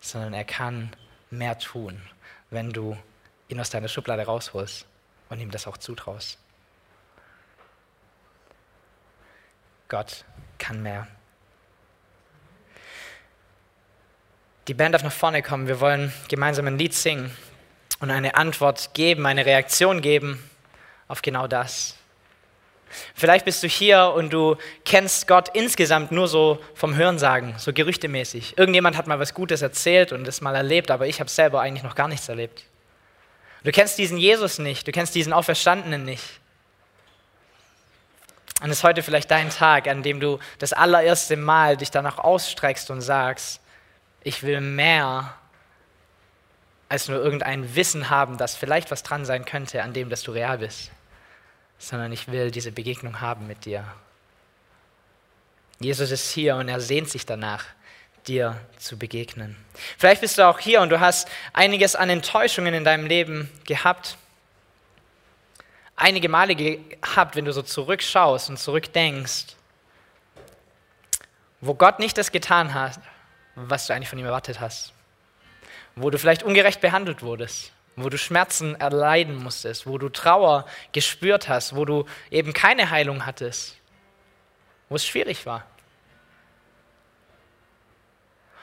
sondern 0.00 0.34
er 0.34 0.44
kann 0.44 0.90
mehr 1.30 1.58
tun, 1.58 2.00
wenn 2.50 2.70
du 2.70 2.96
ihn 3.48 3.60
aus 3.60 3.70
deiner 3.70 3.88
Schublade 3.88 4.24
rausholst 4.24 4.86
und 5.28 5.40
ihm 5.40 5.50
das 5.50 5.66
auch 5.66 5.76
zutraust. 5.76 6.38
Gott 9.88 10.24
kann 10.58 10.82
mehr. 10.82 11.06
Die 14.68 14.74
Band 14.74 14.94
darf 14.94 15.02
nach 15.02 15.12
vorne 15.12 15.42
kommen. 15.42 15.66
Wir 15.66 15.80
wollen 15.80 16.12
gemeinsam 16.28 16.66
ein 16.66 16.76
Lied 16.76 16.92
singen 16.92 17.34
und 18.00 18.10
eine 18.10 18.34
Antwort 18.34 18.92
geben, 18.92 19.24
eine 19.24 19.46
Reaktion 19.46 20.02
geben 20.02 20.42
auf 21.08 21.22
genau 21.22 21.46
das. 21.46 21.97
Vielleicht 23.14 23.44
bist 23.44 23.62
du 23.62 23.68
hier 23.68 24.12
und 24.14 24.32
du 24.32 24.56
kennst 24.84 25.26
Gott 25.26 25.50
insgesamt 25.54 26.12
nur 26.12 26.28
so 26.28 26.58
vom 26.74 26.94
Hörensagen, 26.94 27.54
so 27.58 27.72
gerüchtemäßig. 27.72 28.56
Irgendjemand 28.56 28.96
hat 28.96 29.06
mal 29.06 29.18
was 29.18 29.34
Gutes 29.34 29.62
erzählt 29.62 30.12
und 30.12 30.26
es 30.26 30.40
mal 30.40 30.54
erlebt, 30.54 30.90
aber 30.90 31.06
ich 31.06 31.20
habe 31.20 31.30
selber 31.30 31.60
eigentlich 31.60 31.82
noch 31.82 31.94
gar 31.94 32.08
nichts 32.08 32.28
erlebt. 32.28 32.64
Du 33.64 33.72
kennst 33.72 33.98
diesen 33.98 34.18
Jesus 34.18 34.58
nicht, 34.58 34.86
du 34.86 34.92
kennst 34.92 35.14
diesen 35.14 35.32
Auferstandenen 35.32 36.04
nicht. 36.04 36.24
Und 38.60 38.70
es 38.70 38.78
ist 38.78 38.84
heute 38.84 39.02
vielleicht 39.02 39.30
dein 39.30 39.50
Tag, 39.50 39.86
an 39.86 40.02
dem 40.02 40.20
du 40.20 40.38
das 40.58 40.72
allererste 40.72 41.36
Mal 41.36 41.76
dich 41.76 41.90
danach 41.90 42.18
ausstreckst 42.18 42.90
und 42.90 43.00
sagst, 43.00 43.60
ich 44.22 44.42
will 44.42 44.60
mehr 44.60 45.34
als 46.88 47.08
nur 47.08 47.22
irgendein 47.22 47.76
Wissen 47.76 48.10
haben, 48.10 48.38
dass 48.38 48.56
vielleicht 48.56 48.90
was 48.90 49.02
dran 49.02 49.24
sein 49.24 49.44
könnte 49.44 49.82
an 49.82 49.92
dem, 49.92 50.08
dass 50.08 50.22
du 50.22 50.32
real 50.32 50.58
bist 50.58 50.90
sondern 51.78 52.12
ich 52.12 52.28
will 52.28 52.50
diese 52.50 52.72
Begegnung 52.72 53.20
haben 53.20 53.46
mit 53.46 53.64
dir. 53.64 53.84
Jesus 55.80 56.10
ist 56.10 56.30
hier 56.32 56.56
und 56.56 56.68
er 56.68 56.80
sehnt 56.80 57.08
sich 57.08 57.24
danach, 57.24 57.64
dir 58.26 58.60
zu 58.76 58.98
begegnen. 58.98 59.56
Vielleicht 59.96 60.20
bist 60.20 60.36
du 60.36 60.46
auch 60.46 60.58
hier 60.58 60.80
und 60.80 60.90
du 60.90 61.00
hast 61.00 61.28
einiges 61.52 61.94
an 61.96 62.10
Enttäuschungen 62.10 62.74
in 62.74 62.84
deinem 62.84 63.06
Leben 63.06 63.50
gehabt. 63.64 64.18
Einige 65.94 66.28
Male 66.28 66.54
gehabt, 66.54 67.36
wenn 67.36 67.44
du 67.44 67.52
so 67.52 67.62
zurückschaust 67.62 68.50
und 68.50 68.58
zurückdenkst, 68.58 69.56
wo 71.60 71.74
Gott 71.74 72.00
nicht 72.00 72.18
das 72.18 72.30
getan 72.32 72.74
hat, 72.74 73.00
was 73.54 73.86
du 73.86 73.94
eigentlich 73.94 74.08
von 74.08 74.18
ihm 74.18 74.26
erwartet 74.26 74.60
hast. 74.60 74.92
Wo 75.96 76.10
du 76.10 76.18
vielleicht 76.18 76.42
ungerecht 76.42 76.80
behandelt 76.80 77.22
wurdest 77.22 77.72
wo 78.02 78.08
du 78.08 78.18
Schmerzen 78.18 78.74
erleiden 78.76 79.36
musstest, 79.36 79.86
wo 79.86 79.98
du 79.98 80.08
Trauer 80.08 80.66
gespürt 80.92 81.48
hast, 81.48 81.74
wo 81.74 81.84
du 81.84 82.04
eben 82.30 82.52
keine 82.52 82.90
Heilung 82.90 83.26
hattest, 83.26 83.76
wo 84.88 84.96
es 84.96 85.06
schwierig 85.06 85.46
war. 85.46 85.64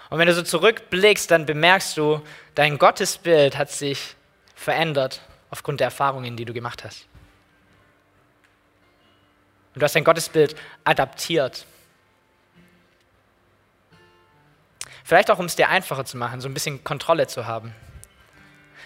Und 0.09 0.19
wenn 0.19 0.27
du 0.27 0.33
so 0.33 0.43
zurückblickst, 0.43 1.31
dann 1.31 1.45
bemerkst 1.45 1.97
du, 1.97 2.21
dein 2.53 2.77
Gottesbild 2.77 3.57
hat 3.57 3.71
sich 3.71 4.15
verändert 4.53 5.21
aufgrund 5.49 5.79
der 5.79 5.85
Erfahrungen, 5.85 6.37
die 6.37 6.45
du 6.45 6.53
gemacht 6.53 6.83
hast. 6.83 7.07
Und 9.73 9.81
du 9.81 9.83
hast 9.83 9.95
dein 9.95 10.03
Gottesbild 10.03 10.55
adaptiert. 10.83 11.65
Vielleicht 15.03 15.29
auch, 15.29 15.39
um 15.39 15.45
es 15.45 15.55
dir 15.55 15.69
einfacher 15.69 16.05
zu 16.05 16.17
machen, 16.17 16.39
so 16.39 16.47
ein 16.47 16.53
bisschen 16.53 16.83
Kontrolle 16.83 17.27
zu 17.27 17.45
haben. 17.45 17.75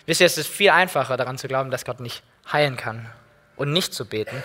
Wisst 0.05 0.21
ihr, 0.21 0.27
es 0.27 0.37
ist 0.37 0.47
viel 0.47 0.69
einfacher 0.69 1.17
daran 1.17 1.37
zu 1.37 1.47
glauben, 1.47 1.71
dass 1.71 1.85
Gott 1.85 1.99
nicht 1.99 2.23
heilen 2.51 2.77
kann 2.77 3.09
und 3.55 3.71
nicht 3.71 3.93
zu 3.93 4.05
beten, 4.05 4.43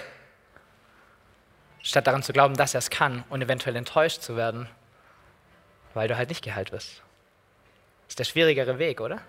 statt 1.82 2.06
daran 2.06 2.22
zu 2.22 2.32
glauben, 2.32 2.56
dass 2.56 2.74
er 2.74 2.78
es 2.78 2.90
kann 2.90 3.24
und 3.28 3.42
eventuell 3.42 3.76
enttäuscht 3.76 4.22
zu 4.22 4.36
werden, 4.36 4.68
weil 5.94 6.08
du 6.08 6.16
halt 6.16 6.28
nicht 6.28 6.44
geheilt 6.44 6.72
wirst. 6.72 7.02
Das 8.06 8.10
ist 8.10 8.18
der 8.18 8.24
schwierigere 8.24 8.78
Weg, 8.78 9.00
oder? 9.00 9.20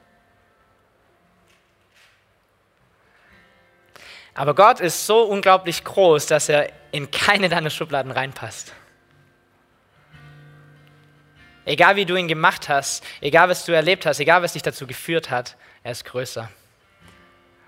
Aber 4.34 4.54
Gott 4.54 4.82
ist 4.82 5.08
so 5.08 5.24
unglaublich 5.24 5.84
groß, 5.84 6.28
dass 6.28 6.50
er 6.50 6.70
in 6.92 7.10
keine 7.10 7.48
deiner 7.48 7.70
Schubladen 7.70 8.12
reinpasst. 8.12 8.74
Egal 11.64 11.96
wie 11.96 12.06
du 12.06 12.16
ihn 12.16 12.28
gemacht 12.28 12.70
hast, 12.70 13.04
egal 13.22 13.50
was 13.50 13.66
du 13.66 13.72
erlebt 13.72 14.06
hast, 14.06 14.20
egal 14.20 14.44
was 14.44 14.54
dich 14.54 14.62
dazu 14.62 14.86
geführt 14.86 15.32
hat, 15.32 15.56
er 15.86 15.92
ist 15.92 16.04
größer. 16.04 16.50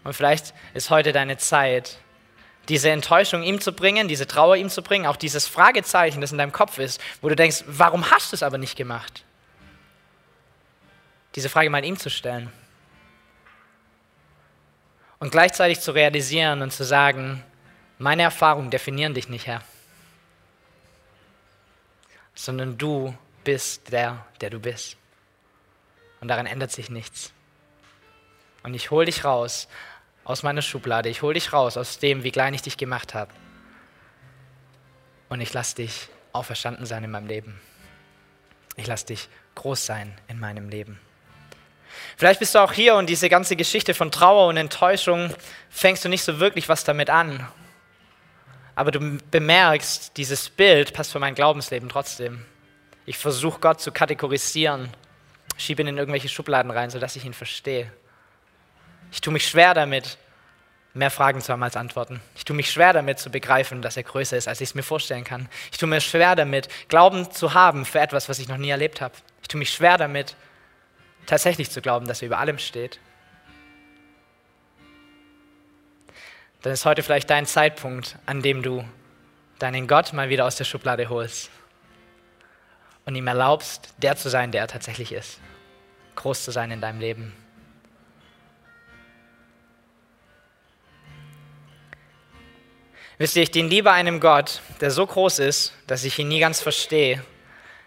Und 0.04 0.14
vielleicht 0.14 0.56
ist 0.74 0.90
heute 0.90 1.12
deine 1.12 1.38
Zeit, 1.38 2.00
diese 2.68 2.90
Enttäuschung 2.90 3.44
ihm 3.44 3.62
zu 3.62 3.72
bringen, 3.72 4.08
diese 4.08 4.26
Trauer 4.26 4.56
ihm 4.56 4.70
zu 4.70 4.82
bringen, 4.82 5.06
auch 5.06 5.18
dieses 5.18 5.48
Fragezeichen, 5.48 6.20
das 6.20 6.32
in 6.32 6.40
deinem 6.40 6.52
Kopf 6.52 6.80
ist, 6.80 7.00
wo 7.22 7.30
du 7.30 7.36
denkst, 7.36 7.64
warum 7.68 8.10
hast 8.10 8.32
du 8.32 8.36
es 8.36 8.42
aber 8.42 8.58
nicht 8.58 8.76
gemacht? 8.76 9.24
Diese 11.36 11.48
Frage 11.48 11.70
mal 11.70 11.86
ihm 11.86 11.96
zu 12.00 12.10
stellen. 12.10 12.52
Und 15.20 15.32
gleichzeitig 15.32 15.80
zu 15.80 15.92
realisieren 15.92 16.64
und 16.64 16.74
zu 16.74 16.86
sagen, 16.86 17.44
meine 18.00 18.24
Erfahrungen 18.24 18.72
definieren 18.72 19.14
dich 19.14 19.30
nicht, 19.30 19.46
Herr, 19.46 19.62
sondern 22.34 22.80
du 22.80 23.16
bist 23.44 23.92
der, 23.92 24.26
der 24.42 24.50
du 24.50 24.60
bist. 24.60 24.98
Und 26.20 26.30
daran 26.30 26.48
ändert 26.48 26.72
sich 26.72 26.90
nichts. 26.90 27.32
Und 28.68 28.74
ich 28.74 28.92
hole 28.92 29.06
dich 29.06 29.24
raus 29.24 29.70
aus 30.26 30.44
meiner 30.44 30.62
Schublade. 30.62 31.08
Ich 31.08 31.22
hole 31.22 31.36
dich 31.36 31.54
raus 31.54 31.78
aus 31.78 32.00
dem, 32.00 32.26
wie 32.26 32.32
klein 32.32 32.54
ich 32.54 32.64
dich 32.64 32.76
gemacht 32.76 33.14
habe. 33.14 33.32
Und 35.30 35.40
ich 35.40 35.54
lasse 35.54 35.78
dich 35.78 36.10
auferstanden 36.34 36.86
sein 36.86 37.02
in 37.06 37.12
meinem 37.12 37.28
Leben. 37.28 37.62
Ich 38.76 38.86
lasse 38.86 39.06
dich 39.06 39.30
groß 39.56 39.86
sein 39.86 40.14
in 40.28 40.38
meinem 40.38 40.68
Leben. 40.68 41.00
Vielleicht 42.18 42.42
bist 42.42 42.56
du 42.56 42.60
auch 42.60 42.74
hier 42.74 42.96
und 42.96 43.08
diese 43.08 43.30
ganze 43.30 43.56
Geschichte 43.56 43.94
von 43.94 44.12
Trauer 44.12 44.48
und 44.48 44.58
Enttäuschung 44.58 45.34
fängst 45.70 46.04
du 46.04 46.10
nicht 46.10 46.24
so 46.24 46.42
wirklich 46.42 46.68
was 46.68 46.84
damit 46.84 47.10
an. 47.10 47.48
Aber 48.76 48.92
du 48.92 49.18
bemerkst, 49.32 50.18
dieses 50.18 50.50
Bild 50.50 50.92
passt 50.92 51.14
für 51.14 51.20
mein 51.20 51.36
Glaubensleben 51.36 51.88
trotzdem. 51.88 52.46
Ich 53.06 53.18
versuche 53.18 53.62
Gott 53.62 53.80
zu 53.80 53.94
kategorisieren, 53.94 54.90
schiebe 55.56 55.84
ihn 55.84 55.88
in 55.88 55.98
irgendwelche 55.98 56.28
Schubladen 56.28 56.70
rein, 56.70 56.90
sodass 56.90 57.16
ich 57.16 57.24
ihn 57.24 57.34
verstehe. 57.34 57.90
Ich 59.12 59.22
tue 59.22 59.34
mich 59.34 59.48
schwer 59.48 59.74
damit, 59.74 60.18
mehr 60.94 61.12
Fragen 61.12 61.42
zu 61.42 61.52
haben 61.54 61.64
als 61.64 61.76
Antworten. 61.78 62.22
Ich 62.36 62.46
tue 62.46 62.56
mich 62.56 62.72
schwer 62.72 62.94
damit 62.94 63.20
zu 63.20 63.30
begreifen, 63.30 63.82
dass 63.82 63.98
er 63.98 64.04
größer 64.04 64.36
ist, 64.36 64.48
als 64.48 64.62
ich 64.62 64.70
es 64.70 64.76
mir 64.76 64.84
vorstellen 64.84 65.24
kann. 65.24 65.48
Ich 65.72 65.78
tue 65.78 65.88
mir 65.88 66.02
schwer 66.02 66.36
damit, 66.36 66.68
Glauben 66.90 67.32
zu 67.32 67.54
haben 67.54 67.86
für 67.86 68.00
etwas, 68.00 68.30
was 68.30 68.40
ich 68.40 68.48
noch 68.48 68.58
nie 68.58 68.70
erlebt 68.70 69.02
habe. 69.02 69.14
Ich 69.42 69.48
tue 69.48 69.60
mich 69.60 69.70
schwer 69.70 69.98
damit, 69.98 70.36
tatsächlich 71.26 71.72
zu 71.72 71.82
glauben, 71.82 72.08
dass 72.08 72.22
er 72.22 72.28
über 72.28 72.40
allem 72.40 72.58
steht. 72.58 73.00
Dann 76.64 76.74
ist 76.74 76.86
heute 76.86 77.04
vielleicht 77.04 77.30
dein 77.30 77.46
Zeitpunkt, 77.46 78.18
an 78.26 78.42
dem 78.42 78.64
du 78.64 78.84
deinen 79.60 79.88
Gott 79.88 80.14
mal 80.14 80.30
wieder 80.30 80.46
aus 80.46 80.56
der 80.56 80.66
Schublade 80.66 81.10
holst 81.10 81.50
und 83.06 83.16
ihm 83.16 83.28
erlaubst, 83.28 83.94
der 83.98 84.18
zu 84.18 84.30
sein, 84.30 84.52
der 84.52 84.62
er 84.62 84.68
tatsächlich 84.68 85.12
ist. 85.12 85.40
Groß 86.16 86.44
zu 86.44 86.52
sein 86.52 86.72
in 86.72 86.82
deinem 86.82 87.00
Leben. 87.00 87.34
Wisst 93.18 93.36
ihr, 93.36 93.44
ich 93.44 93.52
diene 93.52 93.70
lieber 93.70 93.94
einem 93.94 94.20
Gott, 94.20 94.62
der 94.80 94.92
so 94.92 95.06
groß 95.06 95.40
ist, 95.40 95.74
dass 95.88 96.04
ich 96.04 96.20
ihn 96.20 96.28
nie 96.28 96.40
ganz 96.40 96.62
verstehe, 96.62 97.24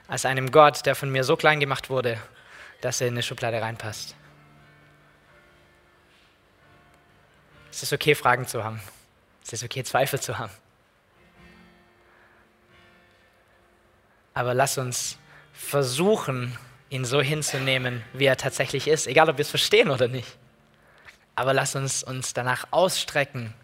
als 0.08 0.24
einem 0.24 0.50
Gott, 0.50 0.84
der 0.86 0.96
von 0.96 1.08
mir 1.10 1.22
so 1.22 1.36
klein 1.36 1.60
gemacht 1.60 1.88
wurde, 1.88 2.18
dass 2.80 3.00
er 3.00 3.06
in 3.06 3.14
eine 3.14 3.22
Schublade 3.22 3.62
reinpasst. 3.62 4.16
Es 7.70 7.84
ist 7.84 7.92
okay, 7.92 8.16
Fragen 8.16 8.46
zu 8.48 8.64
haben. 8.64 8.80
Es 9.44 9.52
ist 9.52 9.62
okay, 9.62 9.84
Zweifel 9.84 10.18
zu 10.18 10.36
haben. 10.38 10.52
Aber 14.34 14.52
lass 14.54 14.78
uns 14.78 15.16
versuchen, 15.52 16.58
ihn 16.88 17.04
so 17.04 17.22
hinzunehmen, 17.22 18.02
wie 18.12 18.24
er 18.24 18.36
tatsächlich 18.36 18.88
ist, 18.88 19.06
egal 19.06 19.30
ob 19.30 19.38
wir 19.38 19.42
es 19.42 19.50
verstehen 19.50 19.90
oder 19.90 20.08
nicht. 20.08 20.36
Aber 21.36 21.54
lass 21.54 21.76
uns 21.76 22.02
uns 22.02 22.32
danach 22.34 22.66
ausstrecken, 22.72 23.54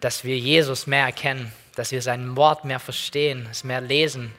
dass 0.00 0.24
wir 0.24 0.38
Jesus 0.38 0.86
mehr 0.86 1.04
erkennen, 1.04 1.52
dass 1.76 1.92
wir 1.92 2.02
sein 2.02 2.36
Wort 2.36 2.64
mehr 2.64 2.80
verstehen, 2.80 3.46
es 3.50 3.64
mehr 3.64 3.80
lesen, 3.80 4.32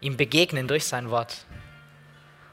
ihm 0.00 0.16
begegnen 0.16 0.68
durch 0.68 0.84
sein 0.84 1.10
Wort, 1.10 1.46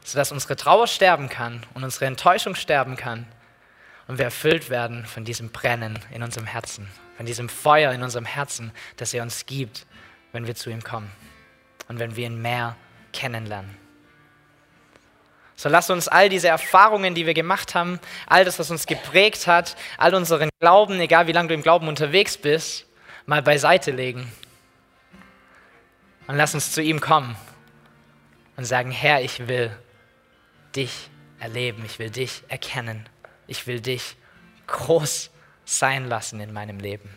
sodass 0.03 0.31
unsere 0.31 0.55
Trauer 0.55 0.87
sterben 0.87 1.27
kann 1.27 1.65
und 1.73 1.83
unsere 1.83 2.05
Enttäuschung 2.05 2.55
sterben 2.55 2.95
kann 2.95 3.27
und 4.07 4.17
wir 4.17 4.25
erfüllt 4.25 4.69
werden 4.69 5.05
von 5.05 5.25
diesem 5.25 5.49
Brennen 5.49 5.99
in 6.11 6.23
unserem 6.23 6.47
Herzen, 6.47 6.87
von 7.17 7.25
diesem 7.25 7.49
Feuer 7.49 7.91
in 7.91 8.03
unserem 8.03 8.25
Herzen, 8.25 8.71
das 8.97 9.13
er 9.13 9.23
uns 9.23 9.45
gibt, 9.45 9.85
wenn 10.31 10.47
wir 10.47 10.55
zu 10.55 10.69
ihm 10.69 10.83
kommen 10.83 11.11
und 11.87 11.99
wenn 11.99 12.15
wir 12.15 12.25
ihn 12.25 12.41
mehr 12.41 12.77
kennenlernen. 13.11 13.80
So 15.61 15.69
lass 15.69 15.91
uns 15.91 16.07
all 16.07 16.27
diese 16.27 16.47
Erfahrungen, 16.47 17.13
die 17.13 17.27
wir 17.27 17.35
gemacht 17.35 17.75
haben, 17.75 17.99
all 18.25 18.43
das, 18.43 18.57
was 18.57 18.71
uns 18.71 18.87
geprägt 18.87 19.45
hat, 19.45 19.75
all 19.99 20.15
unseren 20.15 20.49
Glauben, 20.59 20.99
egal 20.99 21.27
wie 21.27 21.33
lange 21.33 21.49
du 21.49 21.53
im 21.53 21.61
Glauben 21.61 21.87
unterwegs 21.87 22.35
bist, 22.35 22.87
mal 23.27 23.43
beiseite 23.43 23.91
legen. 23.91 24.31
Und 26.25 26.35
lass 26.35 26.55
uns 26.55 26.71
zu 26.71 26.81
ihm 26.81 26.99
kommen 26.99 27.35
und 28.57 28.65
sagen, 28.65 28.89
Herr, 28.89 29.21
ich 29.21 29.47
will 29.47 29.69
dich 30.75 31.11
erleben, 31.39 31.85
ich 31.85 31.99
will 31.99 32.09
dich 32.09 32.41
erkennen, 32.47 33.07
ich 33.45 33.67
will 33.67 33.81
dich 33.81 34.15
groß 34.65 35.29
sein 35.63 36.07
lassen 36.07 36.39
in 36.39 36.53
meinem 36.53 36.79
Leben. 36.79 37.15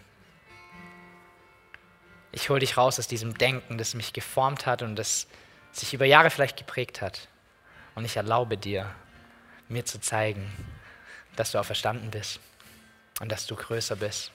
Ich 2.30 2.50
hole 2.50 2.60
dich 2.60 2.76
raus 2.76 2.98
aus 2.98 3.08
diesem 3.08 3.38
Denken, 3.38 3.78
das 3.78 3.94
mich 3.94 4.12
geformt 4.12 4.66
hat 4.66 4.82
und 4.82 4.96
das 4.96 5.28
sich 5.72 5.94
über 5.94 6.04
Jahre 6.04 6.28
vielleicht 6.28 6.58
geprägt 6.58 7.00
hat. 7.00 7.28
Und 7.94 8.04
ich 8.04 8.16
erlaube 8.16 8.56
dir, 8.56 8.90
mir 9.68 9.84
zu 9.84 10.00
zeigen, 10.00 10.50
dass 11.36 11.52
du 11.52 11.58
auferstanden 11.58 12.10
bist 12.10 12.40
und 13.20 13.30
dass 13.30 13.46
du 13.46 13.56
größer 13.56 13.96
bist. 13.96 14.30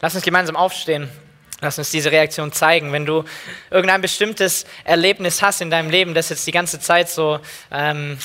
Lass 0.00 0.14
uns 0.14 0.24
gemeinsam 0.24 0.56
aufstehen. 0.56 1.08
Lass 1.60 1.78
uns 1.78 1.90
diese 1.92 2.10
Reaktion 2.10 2.50
zeigen. 2.50 2.90
Wenn 2.92 3.06
du 3.06 3.24
irgendein 3.70 4.00
bestimmtes 4.00 4.66
Erlebnis 4.82 5.42
hast 5.42 5.60
in 5.60 5.70
deinem 5.70 5.90
Leben, 5.90 6.12
das 6.12 6.28
jetzt 6.28 6.44
die 6.46 6.50
ganze 6.50 6.80
Zeit 6.80 7.08
so 7.08 7.38
ähm, 7.70 8.18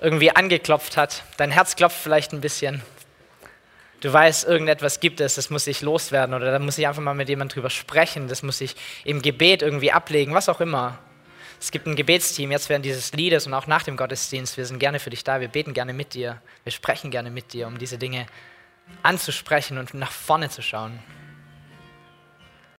irgendwie 0.00 0.34
angeklopft 0.34 0.96
hat, 0.96 1.22
dein 1.36 1.52
Herz 1.52 1.76
klopft 1.76 1.98
vielleicht 2.02 2.32
ein 2.32 2.40
bisschen. 2.40 2.82
Du 4.00 4.12
weißt, 4.12 4.44
irgendetwas 4.44 4.98
gibt 4.98 5.20
es, 5.20 5.36
das 5.36 5.50
muss 5.50 5.68
ich 5.68 5.82
loswerden 5.82 6.34
oder 6.34 6.50
da 6.50 6.58
muss 6.58 6.78
ich 6.78 6.88
einfach 6.88 7.02
mal 7.02 7.14
mit 7.14 7.28
jemandem 7.28 7.54
drüber 7.54 7.70
sprechen, 7.70 8.26
das 8.26 8.42
muss 8.42 8.60
ich 8.60 8.74
im 9.04 9.22
Gebet 9.22 9.62
irgendwie 9.62 9.92
ablegen, 9.92 10.34
was 10.34 10.48
auch 10.48 10.60
immer. 10.60 10.98
Es 11.60 11.70
gibt 11.70 11.86
ein 11.86 11.94
Gebetsteam 11.94 12.50
jetzt 12.50 12.70
während 12.70 12.86
dieses 12.86 13.12
Liedes 13.12 13.46
und 13.46 13.52
auch 13.52 13.66
nach 13.66 13.82
dem 13.82 13.98
Gottesdienst. 13.98 14.56
Wir 14.56 14.64
sind 14.64 14.78
gerne 14.78 14.98
für 14.98 15.10
dich 15.10 15.24
da. 15.24 15.40
Wir 15.40 15.48
beten 15.48 15.74
gerne 15.74 15.92
mit 15.92 16.14
dir. 16.14 16.40
Wir 16.64 16.72
sprechen 16.72 17.10
gerne 17.10 17.30
mit 17.30 17.52
dir, 17.52 17.66
um 17.66 17.76
diese 17.76 17.98
Dinge 17.98 18.26
anzusprechen 19.02 19.76
und 19.76 19.92
nach 19.92 20.10
vorne 20.10 20.48
zu 20.48 20.62
schauen. 20.62 20.98